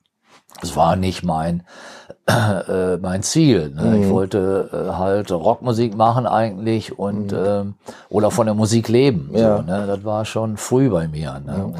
[0.62, 1.62] es war nicht mein
[2.28, 3.72] äh, mein Ziel.
[3.74, 3.82] Ne?
[3.82, 4.02] Mhm.
[4.02, 7.74] Ich wollte äh, halt Rockmusik machen eigentlich und ähm,
[8.08, 9.28] oder von der Musik leben.
[9.30, 9.38] Mhm.
[9.38, 9.56] Ja.
[9.58, 9.84] So, ne?
[9.86, 11.40] Das war schon früh bei mir.
[11.44, 11.66] Ne?
[11.66, 11.76] Und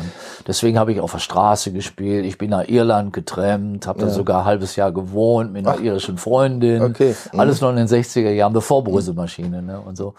[0.47, 2.25] deswegen habe ich auf der Straße gespielt.
[2.25, 6.17] Ich bin nach Irland getrennt, habe da sogar ein halbes Jahr gewohnt mit einer irischen
[6.17, 6.83] Freundin.
[6.83, 7.15] Okay.
[7.33, 7.41] Mhm.
[7.41, 9.81] Alles noch in den 60er Jahren, bevor Bröselmaschine ne?
[9.81, 10.15] und so.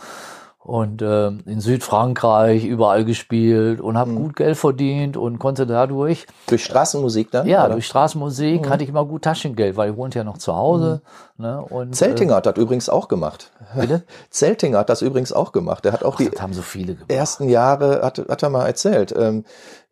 [0.68, 3.98] Und ähm, in Südfrankreich überall gespielt und Mhm.
[3.98, 7.48] habe gut Geld verdient und konnte dadurch Durch Straßenmusik dann?
[7.48, 7.70] ja, oder?
[7.70, 7.72] Mhm.
[7.76, 11.02] durch Straßenmusik hatte ich immer gut Taschengeld, weil ich wohnte ja noch zu Hause.
[11.38, 13.50] Ne, und, Zeltinger hat das übrigens auch gemacht.
[13.76, 14.04] Äh, bitte?
[14.30, 15.86] Zeltinger hat das übrigens auch gemacht.
[15.86, 17.12] Der hat auch die Das haben so viele gemacht.
[17.14, 19.46] ersten Jahre, hat, hat er mal erzählt, ähm,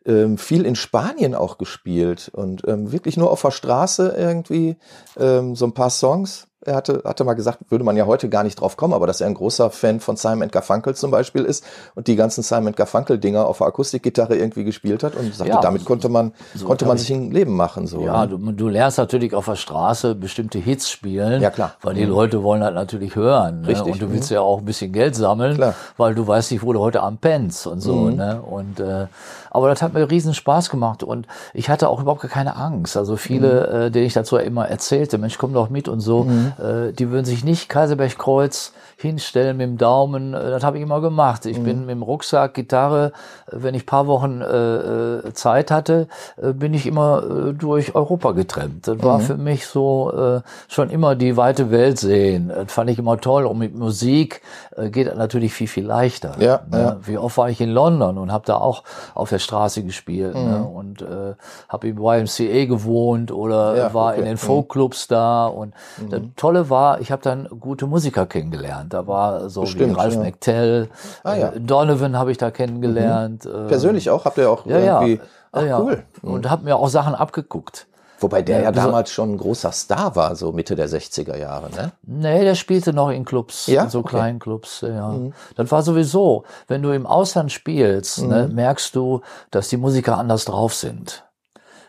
[0.05, 4.75] ähm, viel in Spanien auch gespielt und ähm, wirklich nur auf der Straße irgendwie
[5.17, 6.47] ähm, so ein paar Songs.
[6.67, 9.21] Er hatte, hatte mal gesagt, würde man ja heute gar nicht drauf kommen, aber dass
[9.21, 13.17] er ein großer Fan von Simon Garfunkel zum Beispiel ist und die ganzen Simon Garfunkel
[13.19, 16.34] Dinger auf der Akustikgitarre irgendwie gespielt hat und sagte, Ja, damit konnte man,
[16.65, 18.01] konnte hab man ich- sich ein Leben machen, so.
[18.01, 18.30] Ja, ne?
[18.38, 21.41] du, du lernst natürlich auf der Straße bestimmte Hits spielen.
[21.41, 21.73] Ja, klar.
[21.82, 23.62] Weil die Leute wollen das natürlich hören.
[23.62, 23.67] Ne?
[23.69, 25.75] Richtig, Und du willst ja auch ein bisschen Geld sammeln, Klar.
[25.97, 28.10] weil du weißt nicht, wo du heute am pennst und so.
[28.10, 28.41] Ne?
[28.41, 29.06] Und, äh,
[29.51, 32.97] aber das hat mir riesen Spaß gemacht und ich hatte auch überhaupt gar keine Angst.
[32.97, 36.25] Also viele, äh, denen ich dazu immer erzählte, Mensch, komm doch mit und so,
[36.59, 40.33] äh, die würden sich nicht Kaiserbergkreuz hinstellen mit dem Daumen.
[40.33, 41.45] Äh, Das habe ich immer gemacht.
[41.45, 43.11] Ich bin mit dem Rucksack, Gitarre,
[43.47, 48.87] äh, wenn ich paar Wochen äh, Zeit hatte, bin ich immer äh, durch Europa getrennt.
[48.87, 52.49] Das war für mich so äh, schon immer die weite Welt sehen.
[52.53, 53.45] Das fand ich immer toll.
[53.45, 54.41] Und mit Musik
[54.91, 56.35] geht das natürlich viel, viel leichter.
[56.39, 56.79] Ja, ne?
[56.79, 56.97] ja.
[57.03, 60.59] Wie oft war ich in London und habe da auch auf der Straße gespielt ne?
[60.59, 60.65] Mhm.
[60.65, 61.35] und äh,
[61.69, 64.19] habe im YMCA gewohnt oder Ja, war okay.
[64.19, 64.37] in den Mhm.
[64.37, 65.47] Folkclubs da.
[65.47, 65.73] Und
[66.09, 68.93] das Tolle war, ich habe dann gute Musiker kennengelernt.
[68.93, 70.19] Da war so Bestimmt, wie Ralph ja.
[70.21, 70.89] McTell,
[71.23, 71.47] Ah, ja.
[71.49, 73.47] äh, Donovan habe ich da kennengelernt.
[73.47, 74.25] äh, Persönlich auch?
[74.25, 75.01] Habt ihr auch ja, ja.
[75.01, 76.03] irgendwie, ach ja, cool.
[76.21, 77.88] Und habe mir auch Sachen abgeguckt.
[78.19, 81.91] Wobei der ja, damals schon ein großer Star war, so Mitte der 60er Jahre, ne?
[82.03, 83.84] Nee, der spielte noch in Clubs, Ja?
[83.84, 84.10] in so Okay.
[84.10, 84.81] kleinen Clubs.
[84.81, 85.15] Ja.
[85.55, 90.45] Das war sowieso, wenn du im Ausland spielst, ne, merkst du, dass die Musiker anders
[90.45, 91.24] drauf sind.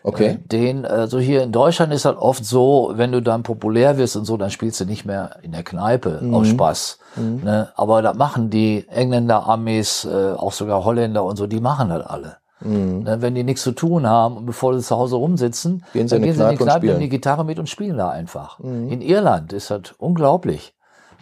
[0.07, 0.39] Okay.
[0.51, 4.25] Den, also hier in Deutschland ist halt oft so, wenn du dann populär wirst und
[4.25, 6.33] so, dann spielst du nicht mehr in der Kneipe Mhm.
[6.33, 6.99] aus Spaß.
[7.43, 7.69] Ne?
[7.75, 12.05] Aber das machen die Engländer, Amis, äh, auch sogar Holländer und so, die machen das
[12.05, 12.37] alle.
[12.61, 13.17] Ne?
[13.21, 15.83] Wenn die nichts zu tun haben und bevor sie zu Hause rumsitzen, Mhm.
[15.93, 16.97] Gehen sie dann in die gehen sie in die Kneipe nehmen.
[16.97, 17.01] Mhm.
[17.01, 18.59] die Gitarre mit und spielen da einfach.
[18.61, 20.73] In Irland ist das unglaublich.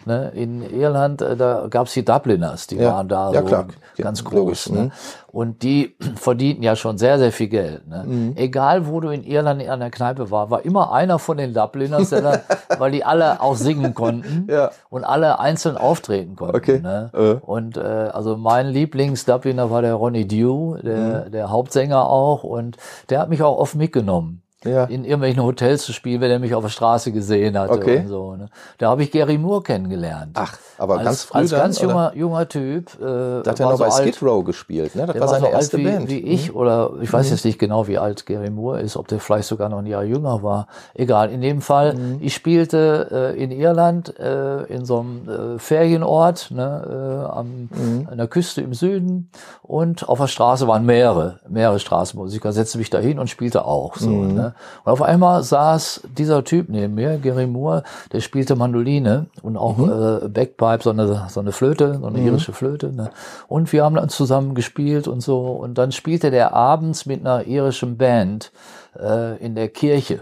[0.06, 0.30] Ne?
[0.34, 2.92] In Irland, äh, da gab's die Dubliners, die Ja.
[2.94, 3.66] waren da Ja, so klar.
[3.98, 4.70] ganz Ja, groß.
[4.70, 4.80] Ne?
[4.80, 4.92] mhm.
[5.32, 7.86] Und die verdienten ja schon sehr, sehr viel Geld.
[7.88, 8.04] Ne?
[8.06, 8.32] Mhm.
[8.36, 12.10] Egal, wo du in Irland in einer Kneipe war, war immer einer von den Dubliners,
[12.10, 12.40] da,
[12.78, 14.70] weil die alle auch singen konnten Ja.
[14.90, 16.56] und alle einzeln auftreten konnten.
[16.56, 16.78] Okay.
[16.80, 17.10] Ne?
[17.12, 17.34] Äh.
[17.44, 21.30] Und äh, also mein Lieblings-Dubliner war der Ronnie Dew, der, Mhm.
[21.32, 22.44] der Hauptsänger auch.
[22.44, 22.76] Und
[23.10, 24.42] der hat mich auch oft mitgenommen.
[24.64, 24.84] Ja.
[24.84, 27.98] In irgendwelchen Hotels zu spielen, wenn er mich auf der Straße gesehen hatte Okay.
[28.00, 28.34] und so.
[28.36, 28.48] Ne?
[28.78, 30.30] Da habe ich Gary Moore kennengelernt.
[30.34, 32.94] Ach, aber als, ganz früh als ganz junger, junger Typ.
[32.94, 35.06] Äh, Da hat er noch so bei alt- Skid Row gespielt, ne?
[35.06, 36.04] Das war seine so erste wie, Band.
[36.06, 36.08] Mhm.
[36.08, 39.20] wie ich oder ich weiß jetzt nicht genau, wie alt Gary Moore ist, ob der
[39.20, 40.68] vielleicht sogar noch ein Jahr jünger war.
[40.94, 42.16] Egal, in dem Fall, Mhm.
[42.20, 48.08] ich spielte äh, in Irland äh, in so einem äh, Ferienort ne, äh, am, Mhm.
[48.10, 49.30] an der Küste im Süden
[49.62, 53.96] und auf der Straße waren mehrere, mehrere Straßenmusiker, setzte mich dahin und spielte auch.
[53.96, 54.45] So, Mhm.
[54.48, 54.54] Ne?
[54.84, 57.82] Und auf einmal saß dieser Typ neben mir, Gary Moore,
[58.12, 59.90] der spielte Mandoline und auch Mhm.
[60.24, 62.92] äh, Backpipe, so eine, so eine Flöte, so eine irische Flöte.
[62.92, 63.10] Ne?
[63.48, 65.40] Und wir haben dann zusammen gespielt und so.
[65.40, 68.52] Und dann spielte der abends mit einer irischen Band
[69.00, 70.20] äh, in der Kirche.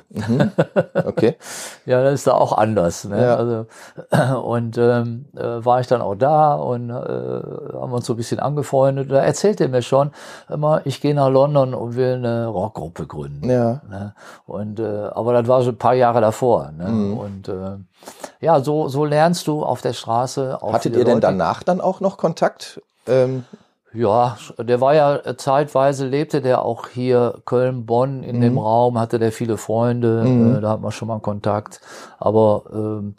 [0.95, 1.37] Okay.
[1.87, 3.05] Ja, das ist da auch anders.
[3.05, 3.23] Ne?
[3.23, 3.37] Ja.
[3.37, 3.67] Also,
[4.43, 8.41] und ähm, äh, war ich dann auch da und äh, haben uns so ein bisschen
[8.41, 9.11] angefreundet.
[9.11, 10.11] Da erzählte er mir schon
[10.49, 13.51] immer, ich gehe nach London und will eine Rockgruppe gründen.
[13.51, 13.83] Ja.
[13.91, 14.15] Ne?
[14.47, 16.73] Und äh, aber das war schon ein paar Jahre davor.
[16.73, 16.89] Ne?
[16.89, 17.19] Mhm.
[17.19, 17.77] Und äh,
[18.41, 20.59] ja, so so lernst du auf der Straße.
[20.63, 22.81] Auch Hattet ihr denn Leute- danach dann auch noch Kontakt?
[23.07, 23.45] Ähm,
[23.95, 28.41] Ja, der war ja äh, zeitweise lebte der auch hier Köln, Bonn in mhm.
[28.41, 30.57] dem Raum, hatte der viele Freunde, mhm.
[30.57, 31.81] äh, da hat man schon mal Kontakt.
[32.19, 33.15] Aber ähm,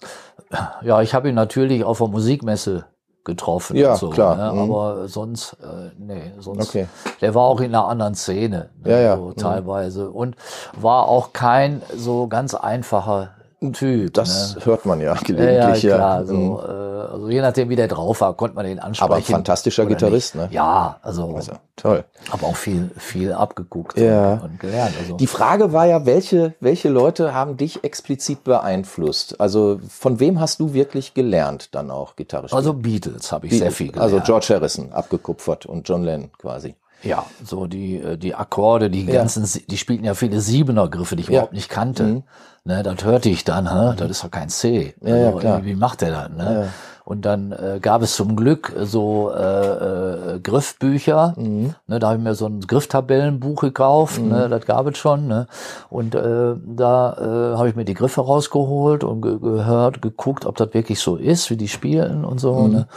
[0.82, 2.86] ja, ich habe ihn natürlich auf der Musikmesse
[3.24, 3.76] getroffen.
[3.76, 4.36] Ja, so, klar.
[4.36, 4.54] Ne?
[4.54, 4.72] Mhm.
[4.72, 6.70] Aber sonst, äh, nee, sonst.
[6.70, 6.88] Okay.
[7.22, 8.92] Der war auch in einer anderen Szene, ne?
[8.92, 9.18] ja, ja.
[9.18, 9.36] So, mhm.
[9.38, 10.10] teilweise.
[10.10, 10.36] Und
[10.80, 13.32] war auch kein so ganz einfacher
[13.74, 14.14] Typ.
[14.14, 14.66] Das ne?
[14.66, 15.84] hört man ja gelegentlich.
[15.84, 16.20] Ja, ja klar.
[16.20, 16.26] Ja.
[16.26, 16.60] So, mhm.
[16.60, 19.04] äh, also je nachdem, wie der drauf war, konnte man den ansprechen.
[19.06, 20.50] Aber ein fantastischer Gitarrist, nicht.
[20.50, 20.56] ne?
[20.56, 22.04] Ja, also, also toll.
[22.32, 24.36] Aber auch viel, viel abgeguckt ja.
[24.44, 24.94] und, gelernt.
[25.00, 25.18] Also.
[25.18, 29.40] Die Frage war ja, welche, welche Leute haben dich explizit beeinflusst?
[29.40, 33.60] Also von wem hast du wirklich gelernt dann auch Gitarre Also Beatles habe ich Beatles,
[33.60, 34.14] sehr viel gelernt.
[34.14, 36.76] Also George Harrison abgekupfert und John Lennon quasi.
[37.04, 39.62] Ja, so die, äh, die Akkorde, die ganzen, ja.
[39.70, 41.34] die spielten ja viele Siebener-Griffe, die ich ja.
[41.34, 42.04] überhaupt nicht kannte.
[42.04, 42.24] Mhm.
[42.64, 43.96] Ne, das hörte ich dann, hä?
[43.96, 44.96] das ist doch kein C.
[45.02, 45.66] Ja, ja, also, klar.
[45.66, 46.30] Wie macht der das?
[46.30, 46.74] Ne?
[47.06, 51.36] Und dann äh, gab es zum Glück so äh, äh, Griffbücher.
[51.38, 51.76] Mhm.
[51.86, 54.20] Ne, da habe ich mir so ein Grifftabellenbuch gekauft.
[54.20, 54.30] Mhm.
[54.30, 55.28] Ne, das gab es schon.
[55.28, 55.46] Ne?
[55.92, 60.58] Und äh, da äh, habe ich mir die Griffe rausgeholt und ge gehört, geguckt, ob
[60.58, 62.56] das wirklich so ist, wie die spielen und so.
[62.56, 62.72] Mhm.
[62.74, 62.88] Ne?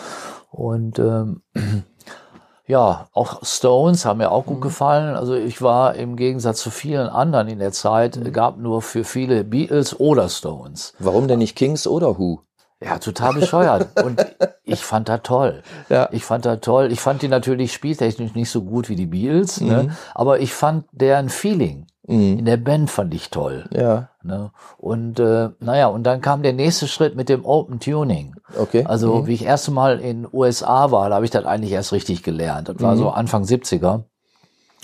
[0.51, 1.43] Und ähm,
[2.67, 4.63] ja, auch Stones haben mir auch gut mhm.
[4.63, 5.17] gefallen.
[5.17, 8.33] Also ich war im Gegensatz zu vielen anderen in der Zeit, mhm.
[8.33, 10.95] gab nur für viele Beatles oder Stones.
[10.99, 12.41] Warum denn nicht Kings oder Who?
[12.83, 13.89] Ja, total bescheuert.
[14.03, 14.25] Und
[14.65, 15.63] ich fand das toll.
[15.89, 16.09] Ja.
[16.13, 16.93] Ich fand das toll.
[16.93, 19.83] Ich fand die natürlich spieltechnisch nicht so gut wie die Beatles, ne?
[19.83, 19.89] mhm.
[19.89, 19.97] ne?
[20.15, 22.39] aber ich fand deren Feeling mhm.
[22.39, 23.65] in der Band fand ich toll.
[23.73, 24.11] Ja.
[24.23, 24.51] Ne?
[24.77, 28.35] Und äh, naja, und dann kam der nächste Schritt mit dem Open Tuning.
[28.59, 28.85] Okay.
[28.85, 29.27] Also mhm.
[29.27, 32.69] wie ich erste Mal in USA war, da habe ich das eigentlich erst richtig gelernt.
[32.69, 33.15] Das war so mhm.
[33.15, 34.05] Anfang 70er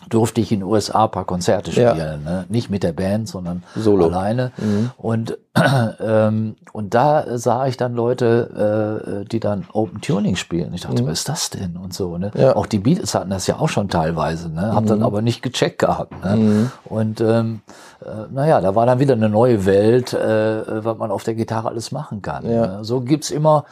[0.08, 2.16] durfte ich in den USA paar Konzerte spielen, ja.
[2.16, 2.44] ne?
[2.48, 4.06] nicht mit der Band, sondern Solo.
[4.06, 4.52] alleine.
[4.58, 4.90] Mhm.
[4.96, 5.38] Und
[6.00, 10.74] ähm, und da sah ich dann Leute, äh, die dann Open Tuning spielen.
[10.74, 11.06] Ich dachte, mhm.
[11.06, 12.18] was ist das denn und so.
[12.18, 12.32] Ne?
[12.34, 12.56] Ja.
[12.56, 14.74] Auch die Beatles hatten das ja auch schon teilweise, ne?
[14.74, 14.88] Hab mhm.
[14.88, 16.12] dann aber nicht gecheckt gehabt.
[16.24, 16.36] Ne?
[16.36, 16.70] Mhm.
[16.84, 17.60] Und ähm,
[18.04, 21.68] äh, naja, da war dann wieder eine neue Welt, äh, was man auf der Gitarre
[21.68, 22.50] alles machen kann.
[22.50, 22.66] Ja.
[22.66, 22.78] Ne?
[22.84, 23.64] So gibt's immer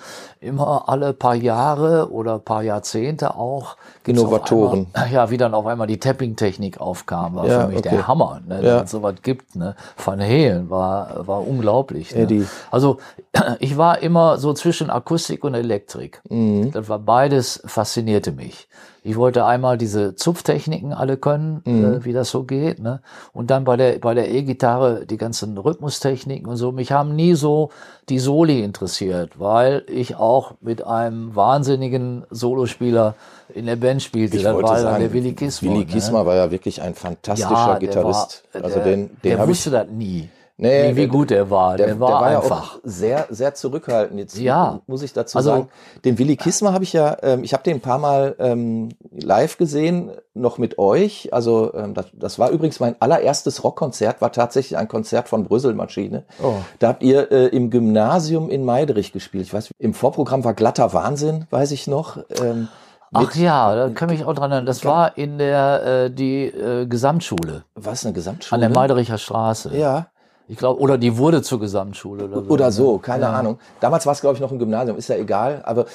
[0.43, 4.87] immer alle paar Jahre oder paar Jahrzehnte auch Innovatoren.
[4.93, 7.91] Einmal, ja, wie dann auf einmal die Tapping-Technik aufkam, war ja, für mich okay.
[7.91, 8.61] der Hammer, ne, ja.
[8.61, 9.57] dass es sowas gibt.
[9.57, 9.75] Ne.
[10.03, 12.15] Van Halen war, war unglaublich.
[12.15, 12.47] Ne.
[12.71, 12.99] Also
[13.59, 16.21] ich war immer so zwischen Akustik und Elektrik.
[16.29, 16.73] Mhm.
[16.73, 18.69] Das war beides faszinierte mich.
[19.05, 21.85] Ich wollte einmal diese Zupftechniken alle können, mhm.
[21.85, 23.01] äh, wie das so geht, ne?
[23.33, 26.71] Und dann bei der bei der E-Gitarre die ganzen Rhythmustechniken und so.
[26.71, 27.71] Mich haben nie so
[28.09, 33.17] die Soli interessiert, weil ich auch mit einem wahnsinnigen Solospieler
[33.55, 34.37] in der Band spielte.
[34.37, 35.71] Ich das war sagen, der Willi Kismer.
[35.71, 36.27] Willi Kismer ne?
[36.27, 38.45] war ja wirklich ein fantastischer ja, Gitarrist.
[38.53, 40.29] War, also der, den, den der wusste ich, das nie.
[40.59, 41.77] Nee, wie, wie gut er war.
[41.77, 44.21] Der, der war, der war einfach ja sehr, sehr zurückhaltend.
[44.21, 44.81] Jetzt ja.
[44.87, 45.69] muss ich dazu also, sagen,
[46.05, 49.57] den Willi Kismer habe ich ja, ähm, ich habe den ein paar Mal ähm, live
[49.57, 51.33] gesehen, noch mit euch.
[51.33, 56.25] Also ähm, das, das war übrigens mein allererstes Rockkonzert, war tatsächlich ein Konzert von Brüsselmaschine.
[56.43, 56.55] Oh.
[56.79, 59.47] Da habt ihr äh, im Gymnasium in Meiderich gespielt.
[59.47, 62.19] Ich weiß, im Vorprogramm war glatter Wahnsinn, weiß ich noch.
[62.41, 62.69] Ähm,
[63.13, 64.67] Ach ja, da kann mich auch dran erinnern.
[64.67, 67.65] Das war in der äh, die äh, Gesamtschule.
[67.75, 68.55] Was eine Gesamtschule?
[68.55, 69.77] An der Meidericher Straße.
[69.77, 70.07] Ja.
[70.49, 72.51] Ich glaube, oder die wurde zur Gesamtschule oder so.
[72.51, 72.73] Oder ne?
[72.73, 73.33] so, keine ja.
[73.33, 73.59] Ahnung.
[73.81, 75.63] Damals war es, glaube ich, noch ein Gymnasium, ist ja egal.
[75.65, 75.87] Aber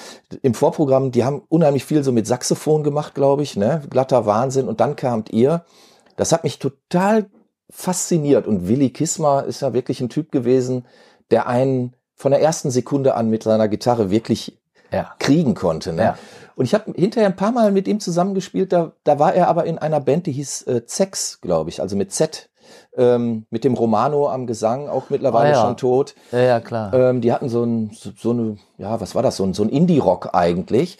[0.41, 3.81] im Vorprogramm, die haben unheimlich viel so mit Saxophon gemacht, glaube ich, ne?
[3.89, 4.67] Glatter Wahnsinn.
[4.67, 5.63] Und dann kamt ihr.
[6.15, 7.27] Das hat mich total
[7.69, 8.47] fasziniert.
[8.47, 10.85] Und Willi Kismer ist ja wirklich ein Typ gewesen,
[11.29, 14.57] der einen von der ersten Sekunde an mit seiner Gitarre wirklich
[14.91, 15.13] ja.
[15.19, 15.93] kriegen konnte.
[15.93, 16.03] Ne?
[16.03, 16.17] Ja.
[16.55, 18.73] Und ich habe hinterher ein paar Mal mit ihm zusammengespielt.
[18.73, 21.95] Da, da war er aber in einer Band, die hieß äh, Zex, glaube ich, also
[21.95, 22.49] mit Z
[22.97, 25.61] ähm, mit dem Romano am Gesang, auch mittlerweile ah, ja.
[25.61, 26.15] schon tot.
[26.31, 26.93] Ja, ja, klar.
[26.93, 29.63] Ähm, die hatten so, ein, so, so eine, ja, was war das, so ein, so
[29.63, 30.97] ein Indie-Rock eigentlich.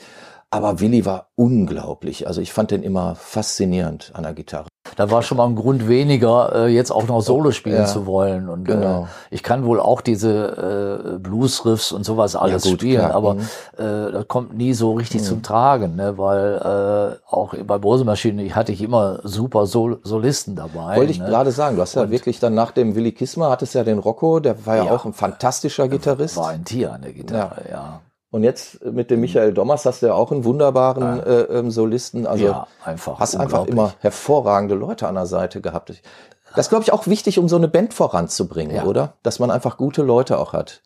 [0.49, 2.27] Aber Willi war unglaublich.
[2.27, 4.67] Also ich fand den immer faszinierend an der Gitarre.
[4.95, 8.05] Da war schon mal ein Grund weniger, äh, jetzt auch noch Solo spielen ja, zu
[8.05, 8.49] wollen.
[8.49, 9.03] Und genau.
[9.03, 13.15] äh, ich kann wohl auch diese äh, Blues-Riffs und sowas alles ja, gut, spielen, klar.
[13.15, 13.41] aber mhm.
[13.77, 15.25] äh, das kommt nie so richtig mhm.
[15.25, 16.17] zum Tragen, ne?
[16.17, 20.95] weil äh, auch bei Brosemaschine hatte ich immer super Sol Solisten dabei.
[20.95, 21.27] Wollte ich ne?
[21.27, 24.39] gerade sagen, du hast ja wirklich dann nach dem Willi Kismer hattest ja den Rocco,
[24.39, 26.37] der war ja, ja auch ein fantastischer Gitarrist.
[26.37, 28.01] War ein Tier an der Gitarre, ja.
[28.37, 32.27] Und jetzt mit dem Michael Dommers hast du ja auch einen wunderbaren äh, ähm, Solisten.
[32.27, 35.91] Also ja, einfach hast einfach immer hervorragende Leute an der Seite gehabt.
[36.55, 38.83] Das glaube ich auch wichtig, um so eine Band voranzubringen, ja.
[38.83, 39.13] oder?
[39.23, 40.83] Dass man einfach gute Leute auch hat.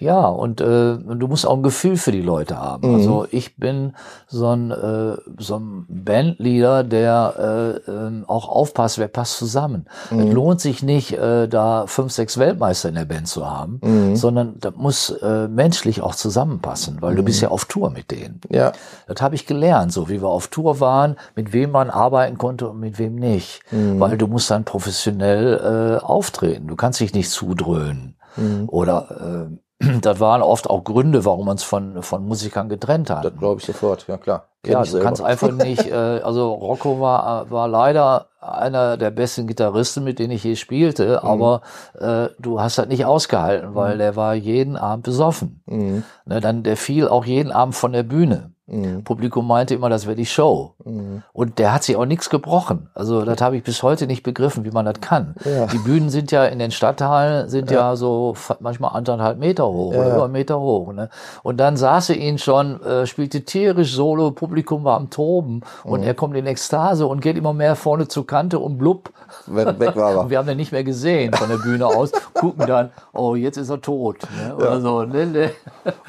[0.00, 0.64] Ja, und äh,
[0.96, 2.88] du musst auch ein Gefühl für die Leute haben.
[2.88, 2.94] Mhm.
[2.94, 3.92] Also ich bin
[4.26, 9.86] so ein, äh, so ein Bandleader, der äh, äh, auch aufpasst, wer passt zusammen.
[10.10, 10.20] Mhm.
[10.20, 14.16] Es lohnt sich nicht, äh, da fünf, sechs Weltmeister in der Band zu haben, mhm.
[14.16, 17.44] sondern das muss äh, menschlich auch zusammenpassen, weil du bist mhm.
[17.44, 18.40] ja auf Tour mit denen.
[18.48, 18.72] Ja.
[19.06, 22.70] Das habe ich gelernt, so wie wir auf Tour waren, mit wem man arbeiten konnte
[22.70, 23.60] und mit wem nicht.
[23.70, 24.00] Mhm.
[24.00, 26.68] Weil du musst dann professionell äh, auftreten.
[26.68, 28.16] Du kannst dich nicht zudröhnen.
[28.36, 28.68] Mhm.
[28.68, 29.56] Oder äh,
[30.02, 33.24] das waren oft auch Gründe, warum man es von, von Musikern getrennt hat.
[33.24, 34.44] Das glaube ich sofort, ja klar.
[34.62, 39.46] Kenn ja, du kannst einfach nicht, äh, also Rocco war, war leider einer der besten
[39.46, 41.28] Gitarristen, mit denen ich je spielte, mhm.
[41.28, 41.62] aber
[41.98, 43.98] äh, du hast das nicht ausgehalten, weil mhm.
[43.98, 45.62] der war jeden Abend besoffen.
[45.64, 46.04] Mhm.
[46.26, 48.52] Ne, dann, der fiel auch jeden Abend von der Bühne.
[48.70, 49.04] Mhm.
[49.04, 50.74] Publikum meinte immer, das wäre die Show.
[50.84, 51.22] Mhm.
[51.32, 52.88] Und der hat sich auch nichts gebrochen.
[52.94, 55.34] Also das habe ich bis heute nicht begriffen, wie man das kann.
[55.44, 55.66] Ja.
[55.66, 59.92] Die Bühnen sind ja in den Stadtteilen sind ja, ja so manchmal anderthalb Meter hoch
[59.92, 60.00] ja.
[60.00, 60.92] oder über einen Meter hoch.
[60.92, 61.10] Ne?
[61.42, 66.00] Und dann saß er ihn schon, äh, spielte tierisch Solo, Publikum war am Toben und
[66.00, 66.06] mhm.
[66.06, 69.10] er kommt in Ekstase und geht immer mehr vorne zur Kante und blub.
[69.46, 70.30] Weg war er.
[70.30, 73.70] wir haben den nicht mehr gesehen von der Bühne aus, gucken dann, oh, jetzt ist
[73.70, 74.18] er tot.
[74.36, 74.54] Ne?
[74.54, 75.02] Oder so.
[75.02, 75.50] Ne?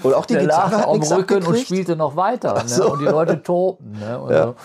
[0.04, 2.64] Und auch die der Gitarre lag am Rücken und spielte noch weiter weiter.
[2.64, 2.70] Ne?
[2.70, 2.92] So.
[2.92, 3.92] Und die Leute toben.
[4.00, 4.20] Ne?
[4.20, 4.44] Und ja.
[4.44, 4.56] so.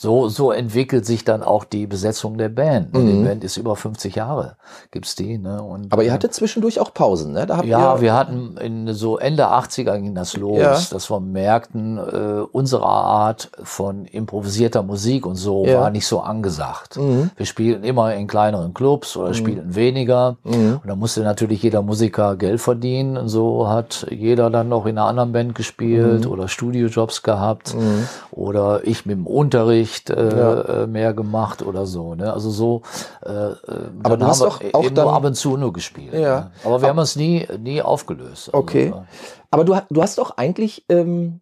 [0.00, 2.94] So, so entwickelt sich dann auch die Besetzung der Band.
[2.94, 3.00] Ne?
[3.00, 3.06] Mhm.
[3.06, 4.56] Die Band ist über 50 Jahre,
[4.92, 5.36] gibt's die.
[5.36, 5.62] Ne?
[5.62, 7.44] Und, Aber ihr hattet zwischendurch auch Pausen, ne?
[7.44, 10.80] Da habt ja, ihr wir hatten in so Ende 80er ging das los, ja.
[10.90, 15.82] dass wir merkten, äh, unsere Art von improvisierter Musik und so ja.
[15.82, 16.96] war nicht so angesagt.
[16.96, 17.30] Mhm.
[17.36, 19.34] Wir spielten immer in kleineren Clubs oder mhm.
[19.34, 20.38] spielten weniger.
[20.44, 20.80] Mhm.
[20.82, 23.18] Und da musste natürlich jeder Musiker Geld verdienen.
[23.18, 26.30] Und so hat jeder dann noch in einer anderen Band gespielt mhm.
[26.30, 27.74] oder Studiojobs gehabt.
[27.74, 28.08] Mhm.
[28.30, 30.60] Oder ich mit dem Unterricht äh, ja.
[30.60, 32.14] Äh, mehr gemacht oder so.
[32.14, 32.32] Ne?
[32.32, 32.82] Also so.
[33.24, 33.56] Äh, äh
[34.02, 36.14] aber du hast doch auch dann ab und zu nur gespielt.
[36.14, 36.40] Ja.
[36.40, 36.50] Ne?
[36.64, 38.48] Aber wir haben uns nie nie aufgelöst.
[38.48, 38.92] Also, okay.
[39.50, 41.40] Aber du, du hast doch eigentlich ähm,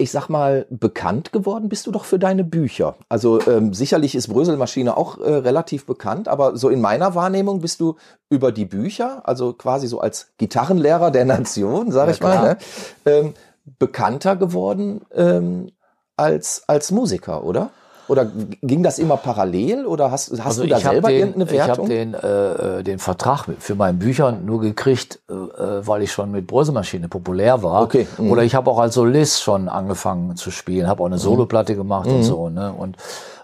[0.00, 2.96] ich sag mal, bekannt geworden bist du doch für deine Bücher.
[3.10, 7.80] Also ähm, sicherlich ist Bröselmaschine auch äh, relativ bekannt, aber so in meiner Wahrnehmung bist
[7.80, 7.96] du
[8.30, 12.58] über die Bücher, also quasi so als Gitarrenlehrer der Nation, sag ja, ich mal, ne,
[13.04, 13.34] ähm,
[13.78, 15.70] bekannter geworden ähm,
[16.20, 17.70] als, als Musiker, oder?
[18.10, 18.26] Oder
[18.60, 21.88] ging das immer parallel oder hast, hast also du da selber den, irgendeine Wertung?
[21.88, 26.02] Ich habe den, äh, äh, den Vertrag für meine Bücher nur gekriegt, äh, äh, weil
[26.02, 27.82] ich schon mit Bröselmaschine populär war.
[27.82, 28.08] Okay.
[28.18, 28.32] Mhm.
[28.32, 31.20] Oder ich habe auch als Solist schon angefangen zu spielen, habe auch eine mhm.
[31.20, 32.16] Soloplatte gemacht mhm.
[32.16, 32.48] und so.
[32.48, 32.72] Ne?
[32.72, 32.96] Und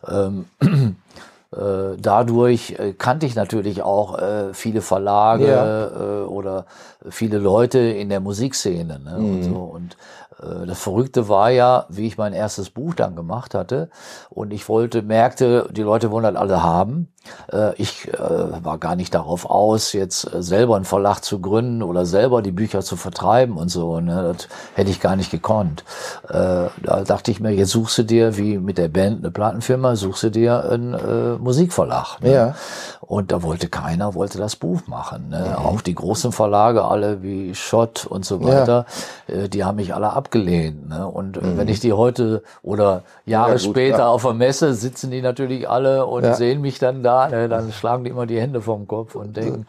[0.08, 0.46] ähm,
[1.52, 5.86] äh, dadurch äh, kannte ich natürlich auch äh, viele Verlage ja.
[5.86, 6.66] äh, oder
[7.08, 8.98] viele Leute in der Musikszene.
[8.98, 9.16] Ne?
[9.16, 9.34] Mhm.
[9.34, 9.56] Und, so.
[9.56, 9.96] und
[10.38, 13.88] das Verrückte war ja, wie ich mein erstes Buch dann gemacht hatte
[14.28, 17.08] und ich wollte, merkte, die Leute wollen das alle haben.
[17.52, 22.06] Äh, ich äh, war gar nicht darauf aus, jetzt selber einen Verlag zu gründen oder
[22.06, 24.00] selber die Bücher zu vertreiben und so.
[24.00, 24.34] Ne?
[24.34, 25.84] Das hätte ich gar nicht gekonnt.
[26.28, 26.70] Da
[27.04, 30.30] dachte ich mir, jetzt suchst du dir, wie mit der Band, eine Plattenfirma, suchst du
[30.30, 32.20] dir einen Musikverlag.
[32.20, 32.32] Ne?
[32.32, 32.54] Ja.
[33.06, 35.28] Und da wollte keiner, wollte das Buch machen.
[35.30, 35.56] Ne?
[35.58, 35.64] Mhm.
[35.64, 38.84] Auch die großen Verlage, alle wie Schott und so weiter,
[39.28, 39.48] ja.
[39.48, 40.88] die haben mich alle ab abgelehnt.
[40.88, 41.06] Ne?
[41.06, 41.56] Und mhm.
[41.56, 44.08] wenn ich die heute oder Jahre ja, gut, später ja.
[44.08, 47.48] auf der Messe sitzen die natürlich alle und sehen mich dann da, ne?
[47.48, 49.66] dann schlagen die immer die Hände vom Kopf und denken,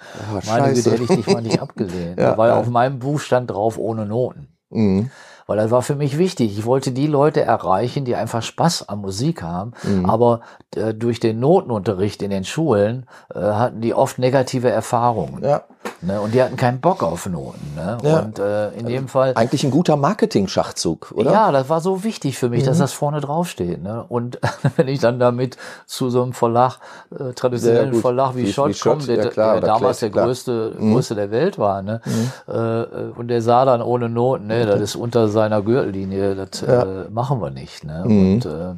[0.47, 2.17] meine Güte, hätte ich dich mal nicht abgelehnt.
[2.37, 4.47] Weil auf meinem Buch stand drauf ohne Noten.
[4.69, 5.09] Mhm
[5.47, 6.57] weil das war für mich wichtig.
[6.57, 10.05] Ich wollte die Leute erreichen, die einfach Spaß an Musik haben, mhm.
[10.05, 10.41] aber
[10.75, 15.43] äh, durch den Notenunterricht in den Schulen äh, hatten die oft negative Erfahrungen.
[15.43, 15.63] Ja.
[16.01, 16.21] Ne?
[16.21, 17.73] Und die hatten keinen Bock auf Noten.
[17.75, 17.97] Ne?
[18.03, 18.19] Ja.
[18.19, 19.33] Und äh, in dem Fall.
[19.35, 21.31] Eigentlich ein guter Marketing-Schachzug, oder?
[21.31, 22.67] Ja, das war so wichtig für mich, mhm.
[22.67, 23.81] dass das vorne draufsteht.
[23.81, 24.05] Ne?
[24.07, 24.39] Und
[24.75, 26.79] wenn ich dann damit zu so einem Verlag,
[27.11, 30.93] äh, traditionellen Verlag wie, wie Schott komme, der, ja, klar, der damals der größte, mhm.
[30.93, 32.01] größte der Welt war, ne?
[32.05, 32.53] Mhm.
[32.53, 36.83] Äh, und der sah dann ohne Noten, ne, das ist unter seiner Gürtellinie, das ja.
[36.83, 37.83] äh, machen wir nicht.
[37.83, 38.03] Ne?
[38.05, 38.33] Mhm.
[38.33, 38.75] Und äh,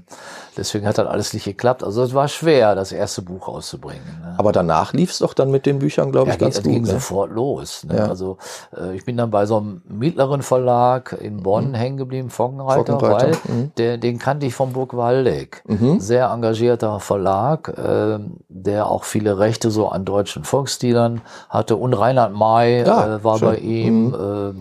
[0.58, 1.84] deswegen hat das alles nicht geklappt.
[1.84, 4.20] Also es war schwer, das erste Buch rauszubringen.
[4.22, 4.36] Ne?
[4.38, 6.99] Aber danach lief es doch dann mit den Büchern, glaube ich, ja, ganz ging, gut.
[7.00, 7.86] Sofort los.
[7.86, 7.98] Ne?
[7.98, 8.06] Ja.
[8.08, 8.38] Also
[8.76, 11.76] äh, ich bin dann bei so einem mittleren Verlag in Bonn mhm.
[11.76, 13.72] hängen geblieben, Foggenreiter, weil mhm.
[13.78, 15.64] der, den kannte ich von Burg Waldeck.
[15.68, 16.00] Mhm.
[16.00, 21.76] Sehr engagierter Verlag, äh, der auch viele Rechte so an deutschen Volksstilen hatte.
[21.76, 23.48] Und Reinhard May ja, äh, war schön.
[23.50, 24.14] bei ihm.
[24.14, 24.60] Äh,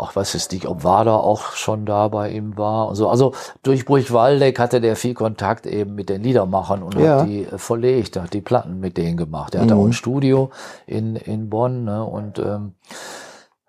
[0.00, 3.08] auch weiß ich nicht, ob Wader auch schon da bei ihm war und so.
[3.08, 7.20] Also durch Burg Waldeck hatte der viel Kontakt eben mit den Liedermachern und ja.
[7.20, 9.54] hat die äh, verlegt, hat die Platten mit denen gemacht.
[9.54, 9.80] Er hatte mhm.
[9.80, 10.50] auch ein Studio
[10.86, 12.04] in, in Bonn ne?
[12.04, 12.74] und ähm,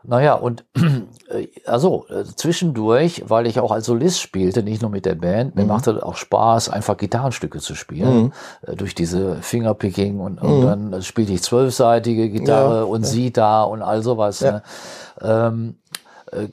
[0.04, 0.66] Naja, und
[1.30, 5.56] äh, also äh, zwischendurch, weil ich auch als Solist spielte, nicht nur mit der Band,
[5.56, 5.68] mir mhm.
[5.68, 8.32] machte auch Spaß, einfach Gitarrenstücke zu spielen, mhm.
[8.64, 10.66] äh, durch diese Fingerpicking und, und mhm.
[10.66, 13.08] dann spielte ich zwölfseitige Gitarre ja, und ja.
[13.08, 14.40] Sita und all sowas.
[14.40, 14.52] Ja.
[14.52, 14.64] Ne?
[15.22, 15.81] Ähm, äh,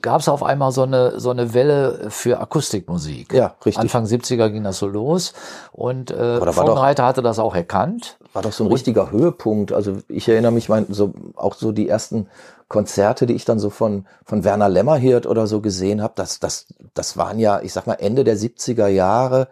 [0.01, 3.33] gab es auf einmal so eine, so eine Welle für Akustikmusik.
[3.33, 3.79] Ja, richtig.
[3.79, 5.33] Anfang 70er ging das so los
[5.71, 8.17] und äh, Vonreiter hatte das auch erkannt.
[8.33, 9.71] War doch so ein richtiger Höhepunkt.
[9.71, 12.27] Also ich erinnere mich, mein, so, auch so die ersten
[12.67, 16.67] Konzerte, die ich dann so von, von Werner Lämmerhirt oder so gesehen habe, das, das,
[16.93, 19.47] das waren ja, ich sag mal, Ende der 70er Jahre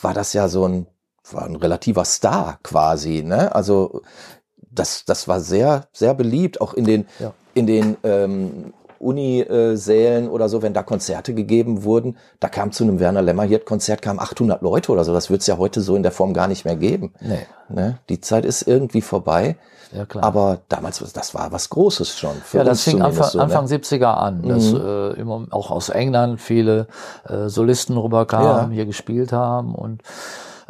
[0.00, 0.86] war das ja so ein,
[1.30, 3.54] war ein relativer Star quasi, ne?
[3.54, 4.02] Also
[4.70, 7.32] das, das war sehr, sehr beliebt, auch in den, ja.
[7.54, 13.00] in den ähm, Unisälen oder so, wenn da Konzerte gegeben wurden, da kam zu einem
[13.00, 15.12] Werner Lämmerhirt-Konzert kamen 800 Leute oder so.
[15.12, 17.12] Das wird es ja heute so in der Form gar nicht mehr geben.
[17.20, 17.46] Nee.
[17.68, 17.98] Ne?
[18.08, 19.56] Die Zeit ist irgendwie vorbei.
[19.92, 20.24] Ja, klar.
[20.24, 22.36] Aber damals, das war was Großes schon.
[22.52, 23.44] ja, das fing Anfang, so, ne?
[23.44, 24.48] Anfang 70er an, mhm.
[24.48, 26.88] dass äh, immer auch aus England viele
[27.26, 28.76] äh, Solisten rüberkamen, ja.
[28.76, 30.02] hier gespielt haben und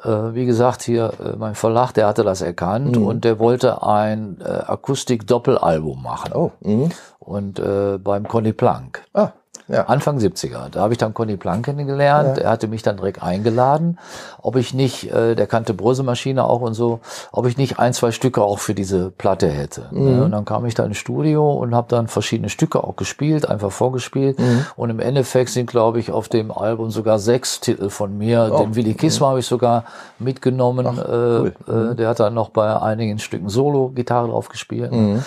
[0.06, 3.06] wie gesagt, hier äh, mein Verlag, der hatte das erkannt mhm.
[3.06, 6.32] und der wollte ein äh, Akustik-Doppelalbum machen.
[6.34, 6.52] Oh.
[6.60, 6.90] Mhm.
[7.18, 9.02] Und äh, beim Conny Plank.
[9.12, 9.32] Ah.
[9.68, 9.84] Ja.
[9.84, 10.70] Anfang 70er.
[10.70, 12.38] Da habe ich dann Conny Plank kennengelernt.
[12.38, 12.44] Ja.
[12.44, 13.98] Er hatte mich dann direkt eingeladen,
[14.40, 17.00] ob ich nicht, äh, der kannte Brösemaschine auch und so,
[17.32, 19.86] ob ich nicht ein, zwei Stücke auch für diese Platte hätte.
[19.90, 20.22] Mhm.
[20.22, 23.70] Und dann kam ich da ins Studio und habe dann verschiedene Stücke auch gespielt, einfach
[23.70, 24.38] vorgespielt.
[24.38, 24.64] Mhm.
[24.76, 28.50] Und im Endeffekt sind, glaube ich, auf dem Album sogar sechs Titel von mir.
[28.52, 28.58] Oh.
[28.58, 29.30] Den Willi Kismer mhm.
[29.30, 29.84] habe ich sogar
[30.18, 30.86] mitgenommen.
[30.86, 31.52] Ach, cool.
[31.66, 31.96] äh, äh, mhm.
[31.96, 34.92] der hat dann noch bei einigen Stücken Solo-Gitarre drauf gespielt.
[34.92, 35.22] Mhm.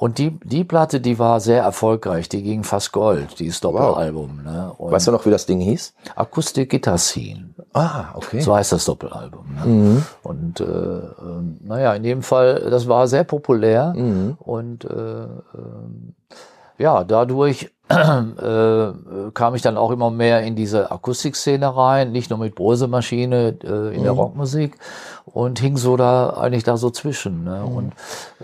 [0.00, 4.40] Und die, die Platte, die war sehr erfolgreich, die ging fast Gold, dieses Doppelalbum.
[4.42, 4.78] Wow.
[4.80, 4.92] Ne?
[4.92, 5.92] weißt du noch, wie das Ding hieß?
[6.16, 7.50] Akustik Guitar Scene.
[7.74, 8.40] Ah, okay.
[8.40, 9.44] So heißt das Doppelalbum.
[9.54, 9.66] Ne?
[9.66, 10.02] Mhm.
[10.22, 11.06] Und äh, äh,
[11.60, 14.38] naja, in dem Fall, das war sehr populär mhm.
[14.38, 15.26] und äh, äh,
[16.80, 18.92] ja, dadurch äh,
[19.34, 23.94] kam ich dann auch immer mehr in diese Akustikszene rein, nicht nur mit Brosemaschine äh,
[23.94, 24.04] in mhm.
[24.04, 24.78] der Rockmusik
[25.26, 27.44] und hing so da eigentlich da so zwischen.
[27.44, 27.64] Ne?
[27.66, 27.76] Mhm.
[27.76, 27.92] Und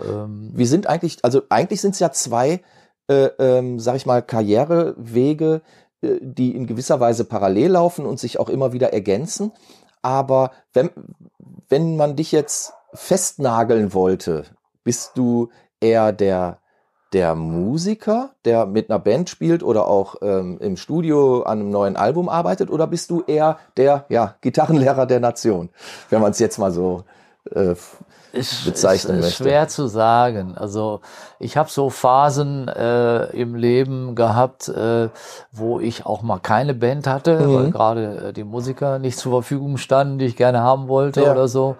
[0.03, 2.61] ähm, wir sind eigentlich, also eigentlich sind es ja zwei,
[3.07, 5.61] äh, ähm, sag ich mal, Karrierewege,
[6.01, 9.51] äh, die in gewisser Weise parallel laufen und sich auch immer wieder ergänzen.
[10.03, 10.91] Aber wenn,
[11.69, 14.43] wenn man dich jetzt festnageln wollte,
[14.83, 16.59] bist du eher der
[17.13, 21.95] der Musiker, der mit einer Band spielt oder auch ähm, im Studio an einem neuen
[21.95, 25.69] Album arbeitet, oder bist du eher der ja, Gitarrenlehrer der Nation,
[26.09, 27.03] wenn man es jetzt mal so
[27.51, 27.75] äh,
[28.65, 29.43] bezeichnen ist, möchte?
[29.43, 30.55] Schwer zu sagen.
[30.57, 31.01] Also
[31.39, 35.09] ich habe so Phasen äh, im Leben gehabt, äh,
[35.51, 37.53] wo ich auch mal keine Band hatte, mhm.
[37.53, 41.31] weil gerade äh, die Musiker nicht zur Verfügung standen, die ich gerne haben wollte ja.
[41.31, 41.77] oder so.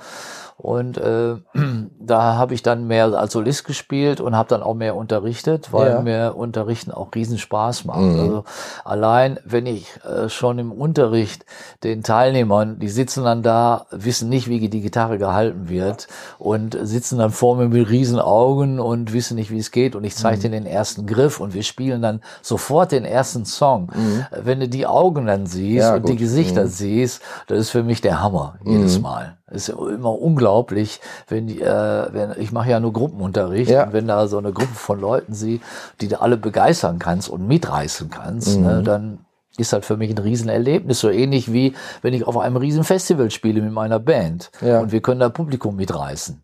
[0.57, 1.35] Und äh,
[1.99, 5.91] da habe ich dann mehr als Solist gespielt und habe dann auch mehr unterrichtet, weil
[5.91, 6.01] ja.
[6.01, 7.99] mir Unterrichten auch riesen Spaß macht.
[7.99, 8.19] Mhm.
[8.19, 8.43] Also
[8.83, 11.45] allein, wenn ich äh, schon im Unterricht
[11.83, 16.07] den Teilnehmern, die sitzen dann da, wissen nicht, wie die Gitarre gehalten wird
[16.39, 20.03] und sitzen dann vor mir mit riesen Augen und wissen nicht, wie es geht und
[20.03, 20.41] ich zeige mhm.
[20.41, 23.91] denen den ersten Griff und wir spielen dann sofort den ersten Song.
[23.95, 24.25] Mhm.
[24.31, 26.13] Wenn du die Augen dann siehst ja, und gut.
[26.13, 26.69] die Gesichter mhm.
[26.69, 29.03] siehst, das ist für mich der Hammer jedes mhm.
[29.03, 29.36] Mal.
[29.49, 33.85] Es ist immer unglaublich, wenn, äh, wenn ich mache ja nur Gruppenunterricht ja.
[33.85, 35.61] und wenn da so eine Gruppe von Leuten sie,
[36.01, 38.63] die du alle begeistern kannst und mitreißen kannst, ne, mhm.
[38.63, 39.19] ne, dann
[39.57, 43.61] ist halt für mich ein Riesenerlebnis, so ähnlich wie wenn ich auf einem Riesenfestival spiele
[43.61, 44.79] mit meiner Band ja.
[44.79, 46.41] und wir können da Publikum mitreißen.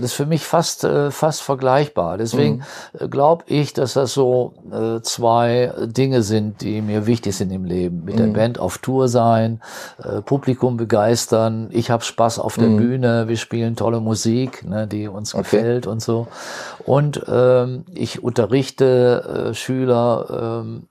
[0.00, 2.18] Das ist für mich fast, äh, fast vergleichbar.
[2.18, 2.62] Deswegen
[2.98, 3.10] mhm.
[3.10, 8.04] glaube ich, dass das so äh, zwei Dinge sind, die mir wichtig sind im Leben.
[8.04, 8.18] Mit mhm.
[8.18, 9.60] der Band auf Tour sein,
[10.02, 11.68] äh, Publikum begeistern.
[11.72, 12.76] Ich habe Spaß auf der mhm.
[12.76, 13.28] Bühne.
[13.28, 15.42] Wir spielen tolle Musik, ne, die uns okay.
[15.42, 16.26] gefällt und so.
[16.84, 20.88] Und ähm, ich unterrichte äh, Schüler ähm,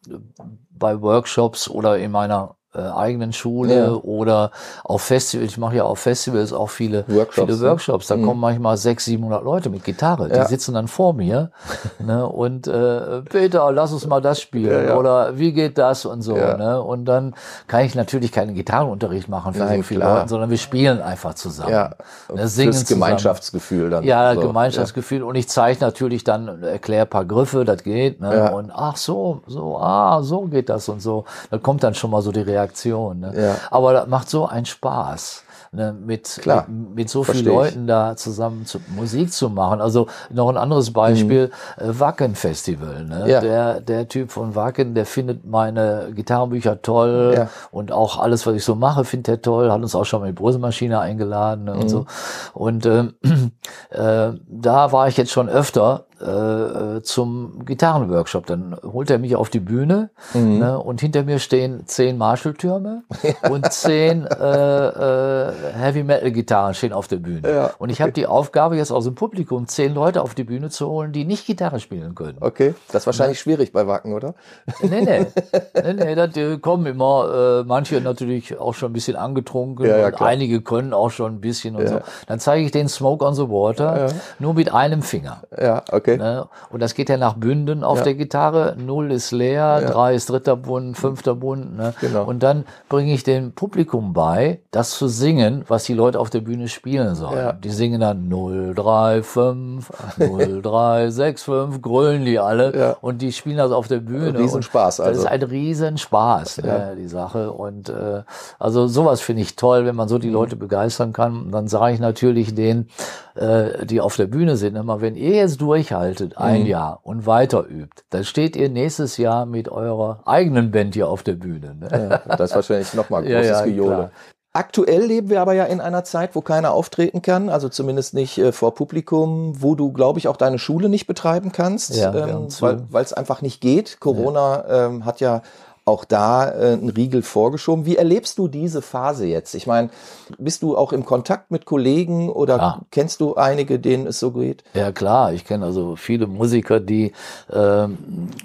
[0.72, 3.92] bei Workshops oder in meiner äh, eigenen Schule ja.
[3.92, 4.52] oder
[4.84, 5.52] auf Festivals.
[5.52, 7.52] Ich mache ja auf Festivals auch viele Workshops.
[7.52, 7.70] Viele ne?
[7.70, 8.08] Workshops.
[8.08, 8.26] Da mhm.
[8.26, 10.30] kommen manchmal 600, 700 Leute mit Gitarre.
[10.30, 10.46] Die ja.
[10.46, 11.52] sitzen dann vor mir
[12.00, 16.22] ne, und äh, Peter, lass uns mal das spielen ja, oder wie geht das und
[16.22, 16.36] so.
[16.36, 16.82] Ne?
[16.82, 17.34] Und dann
[17.68, 20.18] kann ich natürlich keinen Gitarrenunterricht machen für Nein, so viele klar.
[20.18, 21.72] Leute, sondern wir spielen einfach zusammen.
[21.72, 21.92] Ja.
[22.34, 24.04] Ne, singen das Gemeinschaftsgefühl dann.
[24.04, 24.42] Ja, so.
[24.42, 25.24] Gemeinschaftsgefühl.
[25.24, 28.22] Und ich zeige natürlich dann, erkläre paar Griffe, das geht.
[28.22, 28.52] Ne?
[28.52, 31.26] Und ach so, so, ah, so geht das und so.
[31.50, 33.20] Da kommt dann schon mal so die Reaktion Reaktion.
[33.20, 33.34] Ne?
[33.36, 33.56] Ja.
[33.72, 35.44] Aber das macht so einen Spaß.
[35.72, 39.82] Ne, mit, Klar, mit, mit so vielen Leuten da zusammen zu, Musik zu machen.
[39.82, 41.90] Also noch ein anderes Beispiel, mhm.
[41.90, 43.04] Äh, Wacken Festival.
[43.04, 43.30] Ne?
[43.30, 43.42] Ja.
[43.42, 47.50] Der, der Typ von Wacken, der findet meine Gitarrenbücher toll ja.
[47.72, 49.70] und auch alles, was ich so mache, findet er toll.
[49.70, 51.82] Hat uns auch schon mal die Brosemaschine eingeladen ne, mhm.
[51.82, 52.06] und so.
[52.54, 53.16] Und ähm,
[53.90, 58.46] äh, da war ich jetzt schon öfter äh, zum Gitarrenworkshop.
[58.46, 60.60] Dann holt er mich auf die Bühne mhm.
[60.60, 63.04] ne, und hinter mir stehen zehn Marshall-Türme
[63.50, 67.50] und zehn äh, äh, Heavy-Metal-Gitarren stehen auf der Bühne.
[67.50, 70.70] Ja, und ich habe die Aufgabe, jetzt aus dem Publikum zehn Leute auf die Bühne
[70.70, 72.38] zu holen, die nicht Gitarre spielen können.
[72.40, 73.44] Okay, das ist wahrscheinlich ja.
[73.44, 74.36] schwierig bei Wacken, oder?
[74.82, 75.26] Nee, nee.
[75.84, 80.22] nee, nee da kommen immer, äh, manche natürlich auch schon ein bisschen angetrunken ja, und
[80.22, 82.00] einige können auch schon ein bisschen und so.
[82.28, 84.08] Dann zeige ich den Smoke on the Water
[84.40, 85.44] nur mit einem Finger.
[85.60, 86.05] Ja, okay.
[86.06, 86.18] Okay.
[86.18, 86.48] Ne?
[86.70, 88.04] Und das geht ja nach Bünden auf ja.
[88.04, 88.76] der Gitarre.
[88.78, 89.90] Null ist leer, ja.
[89.90, 91.76] drei ist dritter Bund, fünfter Bund.
[91.76, 91.94] Ne?
[92.00, 92.26] Genau.
[92.26, 96.42] Und dann bringe ich dem Publikum bei, das zu singen, was die Leute auf der
[96.42, 97.38] Bühne spielen sollen.
[97.38, 97.52] Ja.
[97.54, 102.78] Die singen dann 0, 3, 5, 0, 3, 6, 5, grölen die alle.
[102.78, 102.98] Ja.
[103.02, 104.38] Und die spielen das auf der Bühne.
[104.38, 105.00] Riesenspaß.
[105.00, 105.12] Also.
[105.12, 107.52] Das ist ein Riesenspaß, ne, die Sache.
[107.52, 108.22] Und äh,
[108.60, 110.34] also sowas finde ich toll, wenn man so die mhm.
[110.34, 111.46] Leute begeistern kann.
[111.46, 112.90] Und dann sage ich natürlich denen,
[113.36, 115.60] äh, die auf der Bühne sind, immer, wenn ihr jetzt
[115.96, 116.68] durchhaltet, ein mhm.
[116.68, 121.24] Jahr und weiter übt, dann steht ihr nächstes Jahr mit eurer eigenen Band hier auf
[121.24, 121.76] der Bühne.
[121.76, 122.22] Ne?
[122.28, 124.12] Ja, das ist wahrscheinlich nochmal großes ja, ja, Gejohle.
[124.54, 128.38] Aktuell leben wir aber ja in einer Zeit, wo keiner auftreten kann, also zumindest nicht
[128.38, 132.48] äh, vor Publikum, wo du, glaube ich, auch deine Schule nicht betreiben kannst, ja, ähm,
[132.62, 134.00] weil es einfach nicht geht.
[134.00, 134.86] Corona ja.
[134.86, 135.42] ähm, hat ja
[135.88, 137.86] auch da äh, ein Riegel vorgeschoben.
[137.86, 139.54] Wie erlebst du diese Phase jetzt?
[139.54, 139.92] Ich meine,
[140.40, 142.82] bist du auch im Kontakt mit Kollegen oder ja.
[142.90, 144.64] kennst du einige, denen es so geht?
[144.74, 147.12] Ja klar, ich kenne also viele Musiker, die
[147.54, 148.00] ähm,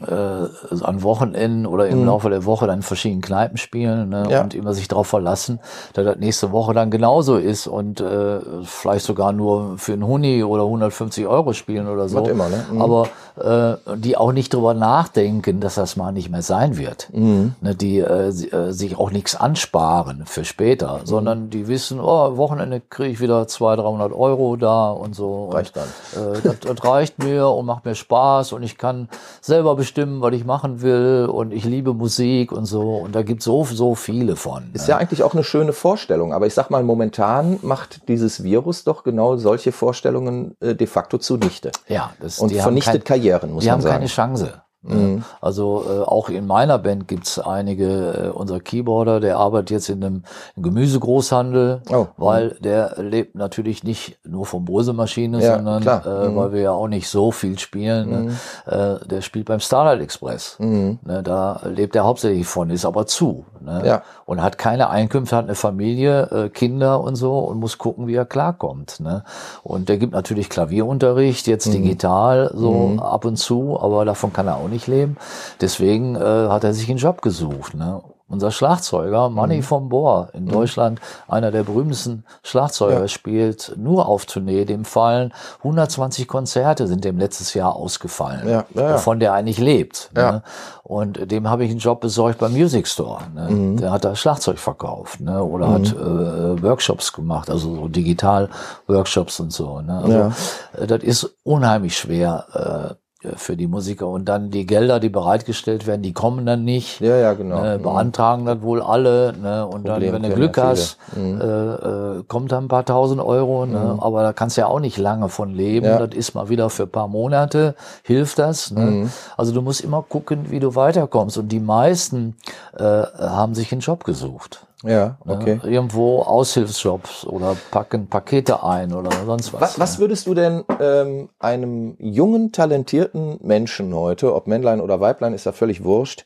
[0.07, 2.07] äh, an Wochenenden oder im mhm.
[2.07, 4.43] Laufe der Woche dann in verschiedenen Kneipen spielen ne, ja.
[4.43, 5.61] und immer sich darauf verlassen,
[5.95, 10.45] dass das nächste Woche dann genauso ist und äh, vielleicht sogar nur für einen Huni
[10.45, 12.21] oder 150 Euro spielen oder so.
[12.21, 12.67] Was immer, ne?
[12.71, 12.83] Mhm.
[12.83, 13.09] Aber
[13.41, 17.09] äh, die auch nicht drüber nachdenken, dass das mal nicht mehr sein wird.
[17.15, 17.30] Mhm.
[17.31, 17.55] Mhm.
[17.61, 21.07] Ne, die äh, äh, sich auch nichts ansparen für später, mhm.
[21.07, 25.49] sondern die wissen, oh, Wochenende kriege ich wieder 200, 300 Euro da und so.
[25.51, 25.89] Reicht dann.
[26.15, 29.09] äh, das, das reicht mir und macht mir Spaß und ich kann
[29.41, 33.43] selber bestimmen, was ich machen will und ich liebe Musik und so und da gibt
[33.43, 34.71] so so viele von.
[34.73, 34.91] Ist ne?
[34.91, 39.05] ja eigentlich auch eine schöne Vorstellung, aber ich sag mal, momentan macht dieses Virus doch
[39.05, 41.71] genau solche Vorstellungen äh, de facto zunichte.
[41.89, 43.83] Ja, das, und vernichtet kein, Karrieren, muss man sagen.
[43.83, 44.63] Die haben keine Chance.
[44.83, 45.25] Mhm.
[45.43, 50.03] Also äh, auch in meiner Band gibt's einige, äh, unser Keyboarder, der arbeitet jetzt in
[50.03, 50.23] einem
[50.57, 52.07] Gemüsegroßhandel, oh.
[52.17, 56.37] weil der lebt natürlich nicht nur vom Bose-Maschine, ja, sondern äh, mhm.
[56.37, 58.09] weil wir ja auch nicht so viel spielen.
[58.09, 58.19] Ne?
[58.19, 58.73] Mhm.
[58.73, 60.57] Äh, der spielt beim Starlight Express.
[60.59, 60.99] Mhm.
[61.05, 63.45] Ne, da lebt er hauptsächlich von, ist aber zu.
[63.61, 63.83] Ne?
[63.85, 64.03] Ja.
[64.25, 68.15] Und hat keine Einkünfte, hat eine Familie, äh, Kinder und so und muss gucken, wie
[68.15, 69.01] er klarkommt.
[69.01, 69.25] Ne?
[69.63, 71.73] Und der gibt natürlich Klavierunterricht, jetzt mhm.
[71.73, 73.01] digital, so mhm.
[73.01, 75.17] ab und zu, aber davon kann er auch nicht leben.
[75.61, 77.75] Deswegen äh, hat er sich einen Job gesucht.
[77.75, 78.01] Ne?
[78.31, 79.63] Unser Schlagzeuger, Manny mhm.
[79.65, 80.53] vom Bohr, in mhm.
[80.53, 83.09] Deutschland einer der berühmtesten Schlagzeuger, ja.
[83.09, 84.65] spielt nur auf Tournee.
[84.65, 90.11] Dem fallen 120 Konzerte sind dem letztes Jahr ausgefallen, ja, ja, wovon der eigentlich lebt.
[90.15, 90.45] Ne?
[90.85, 93.21] Und dem habe ich einen Job besorgt beim Music Store.
[93.35, 93.51] Ne?
[93.51, 93.77] Mhm.
[93.79, 95.43] Der hat da Schlagzeug verkauft ne?
[95.43, 96.59] oder hat mhm.
[96.59, 99.81] äh, Workshops gemacht, also so Digital-Workshops und so.
[99.81, 99.99] Ne?
[99.99, 102.95] Also, äh, Das ist unheimlich schwer.
[102.95, 107.01] Äh, für die Musiker und dann die Gelder, die bereitgestellt werden, die kommen dann nicht.
[107.01, 107.61] Ja, ja, genau.
[107.61, 109.35] Ne, beantragen dann wohl alle.
[109.35, 111.39] Ne, und Problem dann, wenn du Glück hast, mhm.
[111.39, 113.67] äh, äh, kommt dann ein paar tausend Euro.
[113.67, 114.01] Ne, mhm.
[114.01, 115.87] Aber da kannst du ja auch nicht lange von leben.
[115.87, 116.07] Ja.
[116.07, 118.71] Das ist mal wieder für ein paar Monate, hilft das.
[118.71, 118.81] Ne?
[118.81, 119.11] Mhm.
[119.37, 121.37] Also du musst immer gucken, wie du weiterkommst.
[121.37, 122.37] Und die meisten
[122.79, 124.67] äh, haben sich einen Job gesucht.
[124.83, 125.61] Ja, okay.
[125.63, 125.71] Ne?
[125.71, 129.61] Irgendwo Aushilfsjobs oder packen Pakete ein oder sonst was.
[129.61, 135.35] Was, was würdest du denn ähm, einem jungen, talentierten Menschen heute, ob Männlein oder Weiblein,
[135.35, 136.25] ist ja völlig wurscht,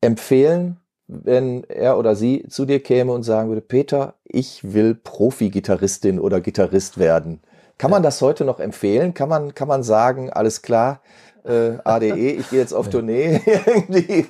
[0.00, 0.76] empfehlen,
[1.08, 6.40] wenn er oder sie zu dir käme und sagen würde, Peter, ich will Profi-Gitarristin oder
[6.40, 7.40] Gitarrist werden.
[7.78, 9.14] Kann man das heute noch empfehlen?
[9.14, 11.00] Kann man, kann man sagen, alles klar,
[11.46, 13.40] äh, ADE, ich gehe jetzt auf Tournee.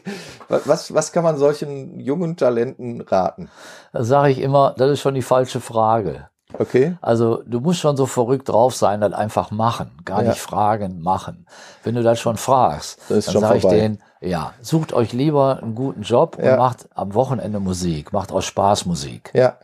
[0.49, 3.49] was, was kann man solchen jungen Talenten raten?
[3.93, 6.29] Da sage ich immer, das ist schon die falsche Frage.
[6.59, 6.97] Okay.
[7.01, 9.91] Also du musst schon so verrückt drauf sein, das einfach machen.
[10.05, 10.29] Gar ja.
[10.31, 11.47] nicht fragen, machen.
[11.83, 15.75] Wenn du das schon fragst, das dann sage ich denen, ja, sucht euch lieber einen
[15.75, 16.53] guten Job ja.
[16.53, 19.31] und macht am Wochenende Musik, macht auch Spaß Musik.
[19.35, 19.57] Ja.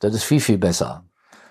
[0.00, 1.02] Das ist viel, viel besser.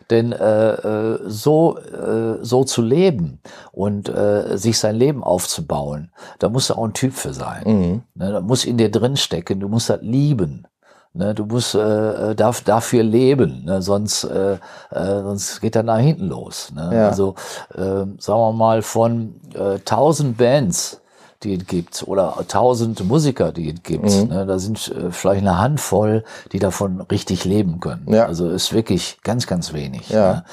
[0.10, 3.39] Denn äh, äh, so, äh, so zu leben
[3.72, 7.64] und äh, sich sein Leben aufzubauen, da musst du auch ein Typ für sein.
[7.66, 8.03] Mhm.
[8.14, 10.68] Ne, da muss in dir drin stecken, du musst das lieben.
[11.14, 14.56] Ne, du musst äh, äh darf, dafür leben, ne, sonst, äh,
[14.91, 16.72] äh, sonst geht er nach hinten los.
[16.76, 16.89] Ne?
[16.93, 17.08] Ja.
[17.08, 17.36] Also
[17.74, 21.01] äh, sagen wir mal von äh, 1000 Bands,
[21.43, 24.05] die es gibt oder tausend Musiker, die es gibt.
[24.05, 24.27] Mhm.
[24.29, 28.11] Ne, da sind äh, vielleicht eine Handvoll, die davon richtig leben können.
[28.11, 28.25] Ja.
[28.25, 30.09] Also ist wirklich ganz, ganz wenig.
[30.09, 30.33] Ja.
[30.33, 30.43] Ne?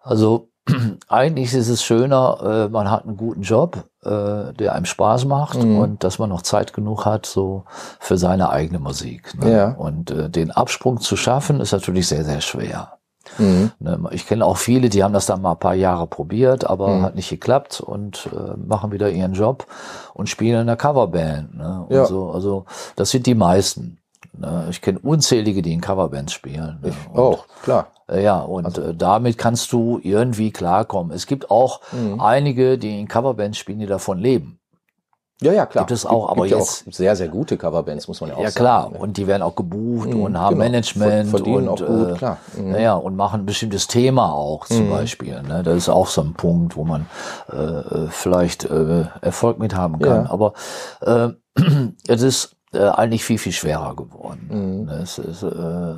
[0.00, 0.48] Also
[1.08, 5.62] eigentlich ist es schöner, äh, man hat einen guten Job, äh, der einem Spaß macht
[5.62, 5.78] mhm.
[5.78, 7.64] und dass man noch Zeit genug hat so
[7.98, 9.34] für seine eigene Musik.
[9.42, 9.52] Ne?
[9.52, 9.70] Ja.
[9.72, 12.99] Und äh, den Absprung zu schaffen ist natürlich sehr sehr schwer.
[13.38, 13.70] Mhm.
[13.78, 16.88] Ne, ich kenne auch viele, die haben das dann mal ein paar Jahre probiert, aber
[16.88, 17.02] mhm.
[17.02, 19.66] hat nicht geklappt und äh, machen wieder ihren Job
[20.14, 21.56] und spielen in der Coverband.
[21.56, 21.86] Ne?
[21.90, 22.04] Ja.
[22.06, 22.64] so, also
[22.96, 23.98] das sind die meisten.
[24.36, 24.66] Ne?
[24.70, 26.78] Ich kenne unzählige, die in Coverbands spielen.
[26.82, 26.90] Ne?
[26.90, 27.88] Ich auch, klar.
[28.08, 28.82] Äh, ja, und also.
[28.82, 31.12] äh, damit kannst du irgendwie klarkommen.
[31.14, 32.20] Es gibt auch mhm.
[32.20, 34.59] einige, die in Coverbands spielen, die davon leben.
[35.42, 35.86] Ja, ja, klar.
[35.86, 38.50] Gibt es auch, aber jetzt auch sehr, sehr gute Coverbands, muss man ja auch ja,
[38.50, 38.64] sagen.
[38.64, 39.00] Ja, klar.
[39.00, 40.64] Und die werden auch gebucht mhm, und haben genau.
[40.64, 42.38] Management Verdienen und auch gut, äh, klar.
[42.56, 42.70] Mhm.
[42.72, 44.90] Naja, und machen ein bestimmtes Thema auch zum mhm.
[44.90, 45.40] Beispiel.
[45.42, 45.62] Ne?
[45.62, 47.06] Das ist auch so ein Punkt, wo man
[47.50, 50.24] äh, vielleicht äh, Erfolg mit haben kann.
[50.24, 50.30] Ja.
[50.30, 50.52] Aber
[51.00, 51.28] äh,
[52.06, 54.48] es ist äh, eigentlich viel, viel schwerer geworden.
[54.48, 54.84] Mhm.
[54.84, 55.94] Ne, es ist, äh,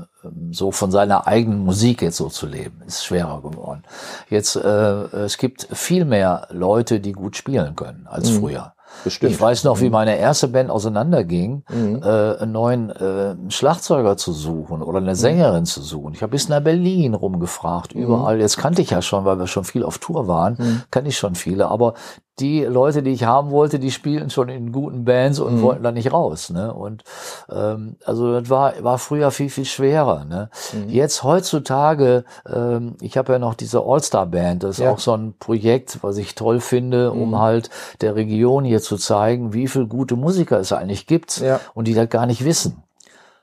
[0.52, 3.82] so von seiner eigenen Musik jetzt so zu leben, ist schwerer geworden.
[4.30, 8.40] Jetzt, äh, es gibt viel mehr Leute, die gut spielen können als mhm.
[8.40, 8.74] früher.
[9.04, 9.32] Bestimmt.
[9.32, 9.92] Ich weiß noch, wie mhm.
[9.92, 12.02] meine erste Band auseinanderging, mhm.
[12.02, 15.16] äh, einen neuen äh, Schlagzeuger zu suchen oder eine mhm.
[15.16, 16.14] Sängerin zu suchen.
[16.14, 18.02] Ich habe bis nach Berlin rumgefragt, mhm.
[18.02, 18.40] überall.
[18.40, 20.82] Jetzt kannte ich ja schon, weil wir schon viel auf Tour waren, mhm.
[20.90, 21.68] kannte ich schon viele.
[21.68, 21.94] Aber
[22.38, 25.62] die Leute, die ich haben wollte, die spielten schon in guten Bands und mhm.
[25.62, 26.50] wollten da nicht raus.
[26.50, 26.72] Ne?
[26.72, 27.04] Und
[27.50, 30.24] ähm, also das war, war früher viel, viel schwerer.
[30.24, 30.48] Ne?
[30.72, 30.88] Mhm.
[30.88, 34.90] Jetzt heutzutage, ähm, ich habe ja noch diese All-Star-Band, das ist ja.
[34.90, 37.38] auch so ein Projekt, was ich toll finde, um mhm.
[37.38, 37.70] halt
[38.00, 41.60] der Region hier zu zeigen, wie viel gute Musiker es eigentlich gibt ja.
[41.74, 42.81] und die das gar nicht wissen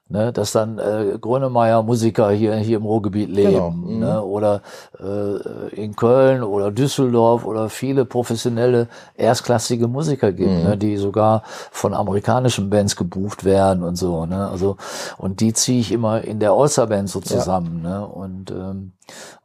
[0.09, 3.71] ne, dass dann äh, Grönemeyer Musiker hier hier im Ruhrgebiet leben genau.
[3.71, 3.99] mhm.
[3.99, 4.61] ne, oder
[4.99, 10.63] äh, in Köln oder Düsseldorf oder viele professionelle erstklassige Musiker gibt, mhm.
[10.63, 14.77] ne, die sogar von amerikanischen Bands gebucht werden und so, ne, also
[15.17, 17.99] und die ziehe ich immer in der All-Star Band so zusammen, ja.
[17.99, 18.91] ne, und ähm,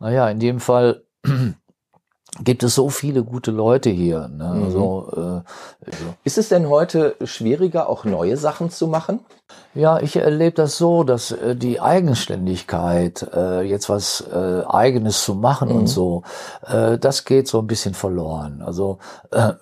[0.01, 1.03] naja, in dem Fall
[2.43, 4.29] gibt es so viele gute Leute hier.
[4.29, 4.45] Ne?
[4.55, 4.65] Mhm.
[4.65, 5.43] Also,
[5.87, 5.91] äh,
[6.25, 9.21] ist es denn heute schwieriger, auch neue Sachen zu machen?
[9.75, 15.35] Ja, ich erlebe das so, dass äh, die Eigenständigkeit, äh, jetzt was äh, Eigenes zu
[15.35, 15.77] machen mhm.
[15.77, 16.23] und so,
[16.67, 18.63] äh, das geht so ein bisschen verloren.
[18.65, 18.99] Also
[19.33, 19.55] äh,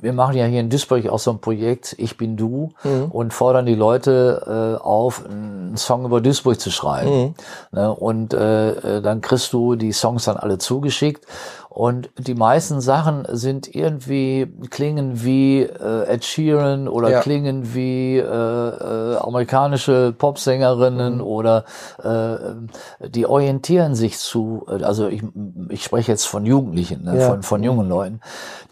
[0.00, 3.04] wir machen ja hier in Duisburg auch so ein Projekt, Ich bin du, mhm.
[3.10, 7.10] und fordern die Leute äh, auf, einen Song über Duisburg zu schreiben.
[7.10, 7.34] Mhm.
[7.70, 7.94] Ne?
[7.94, 11.24] Und äh, äh dann kriegst du die Songs dann alle zugeschickt
[11.74, 17.20] und die meisten Sachen sind irgendwie, klingen wie äh, Ed Sheeran oder ja.
[17.20, 21.22] klingen wie äh, äh, amerikanische Popsängerinnen mhm.
[21.22, 21.64] oder
[22.02, 25.22] äh, die orientieren sich zu, also ich,
[25.70, 27.28] ich spreche jetzt von Jugendlichen, ne, ja.
[27.28, 28.20] von, von jungen Leuten,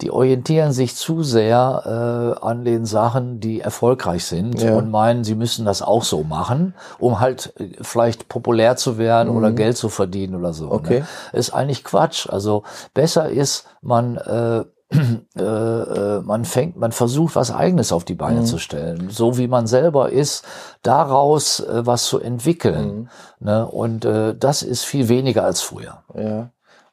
[0.01, 4.75] die orientieren sich zu sehr äh, an den Sachen, die erfolgreich sind ja.
[4.75, 9.29] und meinen, sie müssen das auch so machen, um halt äh, vielleicht populär zu werden
[9.29, 9.37] mhm.
[9.37, 10.65] oder Geld zu verdienen oder so.
[10.65, 10.71] Ne?
[10.71, 10.99] Okay.
[10.99, 11.07] Ne?
[11.33, 12.29] Ist eigentlich Quatsch.
[12.29, 12.61] Also
[12.93, 14.63] besser ist, man äh,
[15.37, 18.45] äh, äh, man fängt, man versucht, was Eigenes auf die Beine mhm.
[18.45, 20.45] zu stellen, so wie man selber ist,
[20.83, 23.09] daraus äh, was zu entwickeln.
[23.39, 23.45] Mhm.
[23.45, 23.65] Ne?
[23.65, 26.03] Und äh, das ist viel weniger als früher.
[26.13, 26.51] Ja.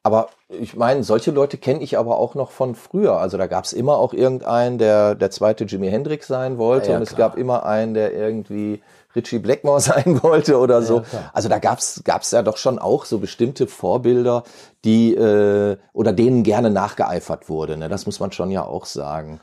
[0.09, 3.19] Aber ich meine, solche Leute kenne ich aber auch noch von früher.
[3.19, 6.93] Also da gab es immer auch irgendeinen, der der zweite Jimi Hendrix sein wollte.
[6.93, 8.81] Ja, und es gab immer einen, der irgendwie
[9.15, 11.01] Richie Blackmore sein wollte oder so.
[11.01, 14.45] Ja, also da gab's gab's ja doch schon auch so bestimmte Vorbilder,
[14.83, 17.77] die äh, oder denen gerne nachgeeifert wurde.
[17.77, 17.91] Ne?
[17.91, 19.41] Das muss man schon ja auch sagen.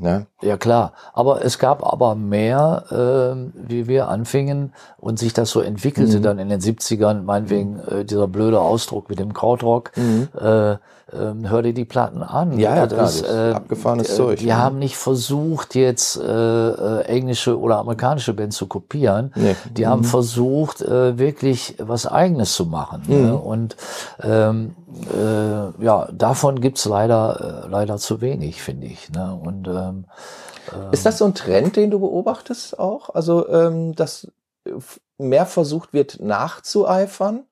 [0.00, 0.26] Ne?
[0.40, 5.60] Ja klar, aber es gab aber mehr, äh, wie wir anfingen und sich das so
[5.60, 6.22] entwickelte mhm.
[6.22, 10.28] dann in den 70ern, meinetwegen äh, dieser blöde Ausdruck mit dem Krautrock, mhm.
[10.40, 10.76] äh,
[11.12, 12.58] ähm, hör dir die Platten an.
[12.58, 14.38] Ja, ja das, klar, das äh, abgefahrenes äh, Zeug.
[14.38, 14.56] Die ne?
[14.56, 19.32] haben nicht versucht, jetzt äh, äh, englische oder amerikanische Bands zu kopieren.
[19.34, 19.56] Nee.
[19.76, 19.88] Die mhm.
[19.88, 23.02] haben versucht, äh, wirklich was Eigenes zu machen.
[23.06, 23.16] Ne?
[23.16, 23.26] Mhm.
[23.26, 23.36] Ne?
[23.36, 23.76] Und
[24.22, 24.76] ähm,
[25.14, 29.10] äh, ja, davon gibt's leider, äh, leider zu wenig, finde ich.
[29.10, 29.38] Ne?
[29.42, 30.04] Und ähm,
[30.92, 33.10] ist das so ein Trend, den du beobachtest auch?
[33.14, 34.30] Also, ähm, dass
[35.18, 37.44] mehr versucht wird nachzueifern,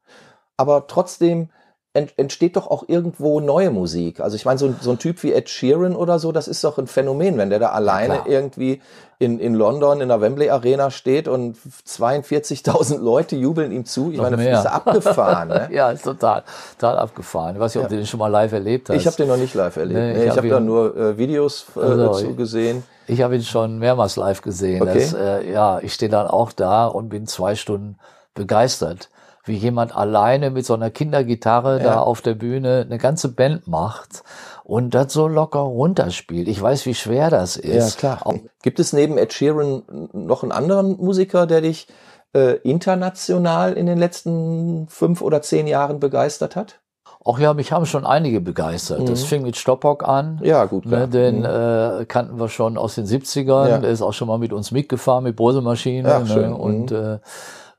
[0.57, 1.51] aber trotzdem
[1.95, 4.21] entsteht doch auch irgendwo neue Musik.
[4.21, 6.79] Also ich meine, so, so, ein Typ wie Ed Sheeran oder so, das ist doch
[6.79, 8.81] ein Phänomen, wenn der da alleine ja, irgendwie
[9.19, 14.11] in, in London in der Wembley Arena steht und 42.000 Leute jubeln ihm zu.
[14.11, 14.53] Ich Noch meine, mehr.
[14.53, 15.49] das ist abgefahren.
[15.49, 15.69] Ne?
[15.73, 16.45] ja, ist total,
[16.79, 17.57] total abgefahren.
[17.57, 17.97] Ich weiß nicht, ob ja.
[17.97, 18.97] du den schon mal live erlebt hast.
[18.97, 19.99] Ich habe den noch nicht live erlebt.
[19.99, 22.85] Nee, ich ich habe hab da nur äh, Videos äh, also, dazu gesehen.
[23.07, 24.83] Ich habe ihn schon mehrmals live gesehen.
[24.83, 25.01] Okay.
[25.01, 27.97] Das, äh, ja, ich stehe dann auch da und bin zwei Stunden
[28.35, 29.09] begeistert
[29.49, 31.85] wie jemand alleine mit so einer Kindergitarre ja.
[31.85, 34.23] da auf der Bühne eine ganze Band macht
[34.65, 36.47] und das so locker runterspielt.
[36.47, 38.03] Ich weiß, wie schwer das ist.
[38.03, 38.35] Ja, klar.
[38.63, 39.83] Gibt es neben Ed Sheeran
[40.13, 41.89] noch einen anderen Musiker, der dich
[42.35, 46.81] äh, international in den letzten fünf oder zehn Jahren begeistert hat?
[47.25, 49.01] Ach ja, mich haben schon einige begeistert.
[49.01, 49.07] Mhm.
[49.07, 50.41] Das fing mit Stoppock an.
[50.43, 50.87] Ja, gut.
[50.87, 51.45] Ne, den mhm.
[51.45, 53.69] äh, kannten wir schon aus den 70ern.
[53.69, 53.79] Ja.
[53.79, 56.09] Der ist auch schon mal mit uns mitgefahren mit Brosemaschine.
[56.09, 56.55] Ja, ne?
[56.55, 56.97] Und mhm.
[56.97, 57.19] äh,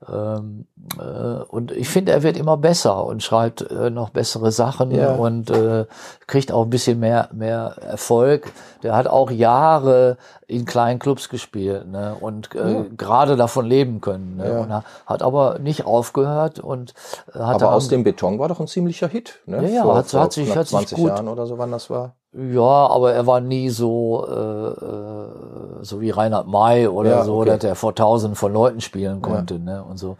[0.08, 0.66] ähm,
[0.98, 5.12] äh, und ich finde, er wird immer besser und schreibt äh, noch bessere Sachen ja.
[5.12, 5.84] und äh,
[6.26, 8.50] kriegt auch ein bisschen mehr, mehr Erfolg.
[8.82, 12.16] Der hat auch Jahre in kleinen Clubs gespielt ne?
[12.18, 12.84] und äh, ja.
[12.96, 14.36] gerade davon leben können.
[14.36, 14.48] Ne?
[14.48, 14.60] Ja.
[14.60, 16.94] Und hat aber nicht aufgehört und
[17.34, 19.40] hat Aber aus dem Beton war doch ein ziemlicher Hit.
[19.44, 19.62] Ne?
[19.64, 21.70] Ja, ja, vor, hat, vor hat sich, hat 20 sich gut, Jahren oder so, wann
[21.70, 22.14] das war.
[22.32, 27.38] Ja, aber er war nie so, äh, äh, so wie Reinhard May oder ja, so,
[27.38, 27.50] okay.
[27.50, 29.54] dass er vor tausend von Leuten spielen konnte.
[29.54, 29.60] Ja.
[29.60, 29.84] Ne?
[29.84, 30.16] Und so.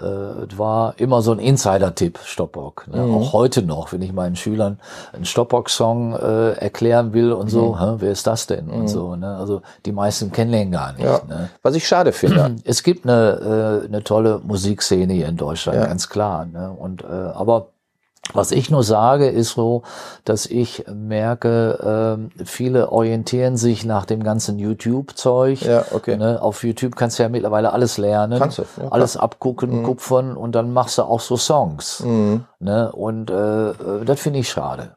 [0.00, 2.88] Äh, war immer so ein Insider-Tipp, Stoppock.
[2.88, 3.02] Ne?
[3.02, 3.14] Mhm.
[3.14, 4.78] Auch heute noch, wenn ich meinen Schülern
[5.12, 7.78] einen Stoppock-Song äh, erklären will und so, mhm.
[7.78, 8.66] hä, wer ist das denn?
[8.66, 8.72] Mhm.
[8.72, 9.16] Und so.
[9.16, 9.36] Ne?
[9.36, 11.04] Also die meisten kennen den gar nicht.
[11.04, 11.20] Ja.
[11.28, 11.50] Ne?
[11.62, 12.56] Was ich schade finde.
[12.64, 16.46] Es gibt eine, äh, eine tolle Musikszene hier in Deutschland, ganz klar.
[16.46, 16.70] Ne?
[16.70, 17.68] Und äh, aber
[18.32, 19.82] was ich nur sage, ist so,
[20.24, 25.62] dass ich merke, äh, viele orientieren sich nach dem ganzen YouTube-Zeug.
[25.62, 26.16] Ja, okay.
[26.16, 26.40] Ne?
[26.40, 29.84] Auf YouTube kannst du ja mittlerweile alles lernen, kannst du, ja, alles abgucken, mhm.
[29.84, 32.00] kupfern und dann machst du auch so Songs.
[32.00, 32.44] Mhm.
[32.60, 32.92] Ne?
[32.92, 34.94] Und äh, äh das finde ich schade.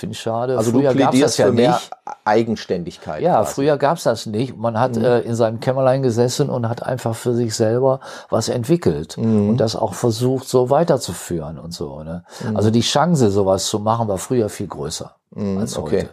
[0.00, 0.56] Finde ich schade.
[0.56, 1.90] Also früher gab es das ja nicht.
[2.24, 3.20] Eigenständigkeit.
[3.20, 3.52] Ja, quasi.
[3.52, 4.56] früher gab es das nicht.
[4.56, 5.04] Man hat mhm.
[5.04, 9.50] äh, in seinem Kämmerlein gesessen und hat einfach für sich selber was entwickelt mhm.
[9.50, 12.02] und das auch versucht, so weiterzuführen und so.
[12.02, 12.24] Ne?
[12.42, 12.56] Mhm.
[12.56, 15.84] Also die Chance, sowas zu machen, war früher viel größer mhm, als heute.
[15.84, 16.08] Okay.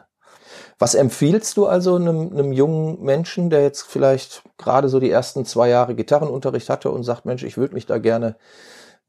[0.77, 5.45] Was empfiehlst du also einem, einem jungen Menschen, der jetzt vielleicht gerade so die ersten
[5.45, 8.35] zwei Jahre Gitarrenunterricht hatte und sagt, Mensch, ich würde mich da gerne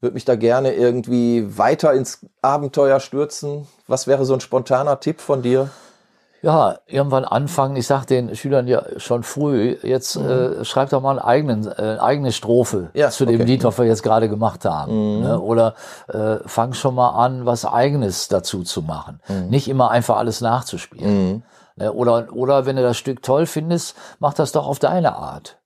[0.01, 3.67] würde mich da gerne irgendwie weiter ins Abenteuer stürzen.
[3.87, 5.69] Was wäre so ein spontaner Tipp von dir?
[6.41, 7.75] Ja, irgendwann anfangen.
[7.75, 10.29] Ich sage den Schülern ja schon früh, jetzt mhm.
[10.29, 13.43] äh, schreib doch mal einen eigenen, äh, eigene Strophe ja, zu dem okay.
[13.43, 15.17] Lied, was wir jetzt gerade gemacht haben.
[15.17, 15.23] Mhm.
[15.23, 15.39] Ne?
[15.39, 15.75] Oder
[16.07, 19.19] äh, fang schon mal an, was Eigenes dazu zu machen.
[19.27, 19.49] Mhm.
[19.49, 21.33] Nicht immer einfach alles nachzuspielen.
[21.33, 21.43] Mhm.
[21.75, 21.91] Ne?
[21.91, 25.58] Oder, oder wenn du das Stück toll findest, mach das doch auf deine Art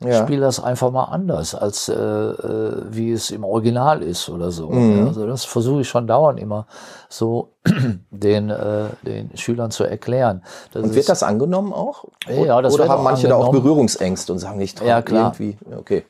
[0.00, 0.22] ja.
[0.22, 4.70] spiel das einfach mal anders, als äh, äh, wie es im Original ist oder so.
[4.70, 5.08] Mhm.
[5.08, 6.66] Also das versuche ich schon dauernd immer
[7.08, 7.54] so
[8.10, 10.42] den, äh, den Schülern zu erklären.
[10.72, 12.04] Das und wird das angenommen auch?
[12.28, 15.34] Ja, das Oder haben manche da auch Berührungsängste und sagen, ich ja, klar.
[15.38, 16.04] irgendwie, okay.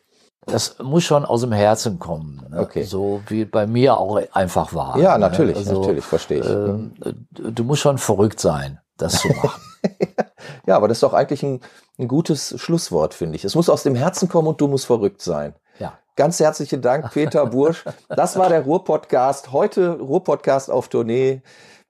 [0.47, 2.47] Das muss schon aus dem Herzen kommen.
[2.51, 2.61] Ne?
[2.61, 2.82] Okay.
[2.82, 4.99] So wie bei mir auch einfach war.
[4.99, 5.20] Ja, ne?
[5.20, 5.61] natürlich, ne?
[5.61, 6.47] also, natürlich, verstehe ich.
[6.47, 7.14] Äh,
[7.51, 9.61] du musst schon verrückt sein, das zu machen.
[10.66, 11.61] ja, aber das ist doch eigentlich ein,
[11.99, 13.45] ein gutes Schlusswort, finde ich.
[13.45, 15.55] Es muss aus dem Herzen kommen und du musst verrückt sein.
[15.78, 15.99] Ja.
[16.16, 17.84] Ganz herzlichen Dank, Peter Bursch.
[18.09, 19.53] Das war der Ruhr-Podcast.
[19.53, 21.42] Heute Ruhr-Podcast auf Tournee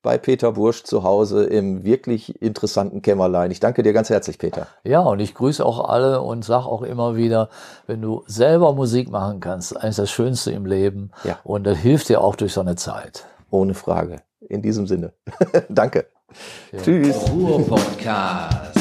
[0.05, 3.51] bei Peter Bursch zu Hause im wirklich interessanten Kämmerlein.
[3.51, 4.69] Ich danke dir ganz herzlich, Peter.
[4.85, 7.49] Ja, und ich grüße auch alle und sage auch immer wieder,
[7.87, 11.11] wenn du selber Musik machen kannst, eines das Schönste im Leben.
[11.25, 11.39] Ja.
[11.43, 13.25] Und das hilft dir auch durch so eine Zeit.
[13.51, 14.21] Ohne Frage.
[14.41, 15.15] In diesem Sinne.
[15.71, 16.07] danke.
[16.83, 17.17] Tschüss.
[17.31, 18.74] Ruhr Podcast.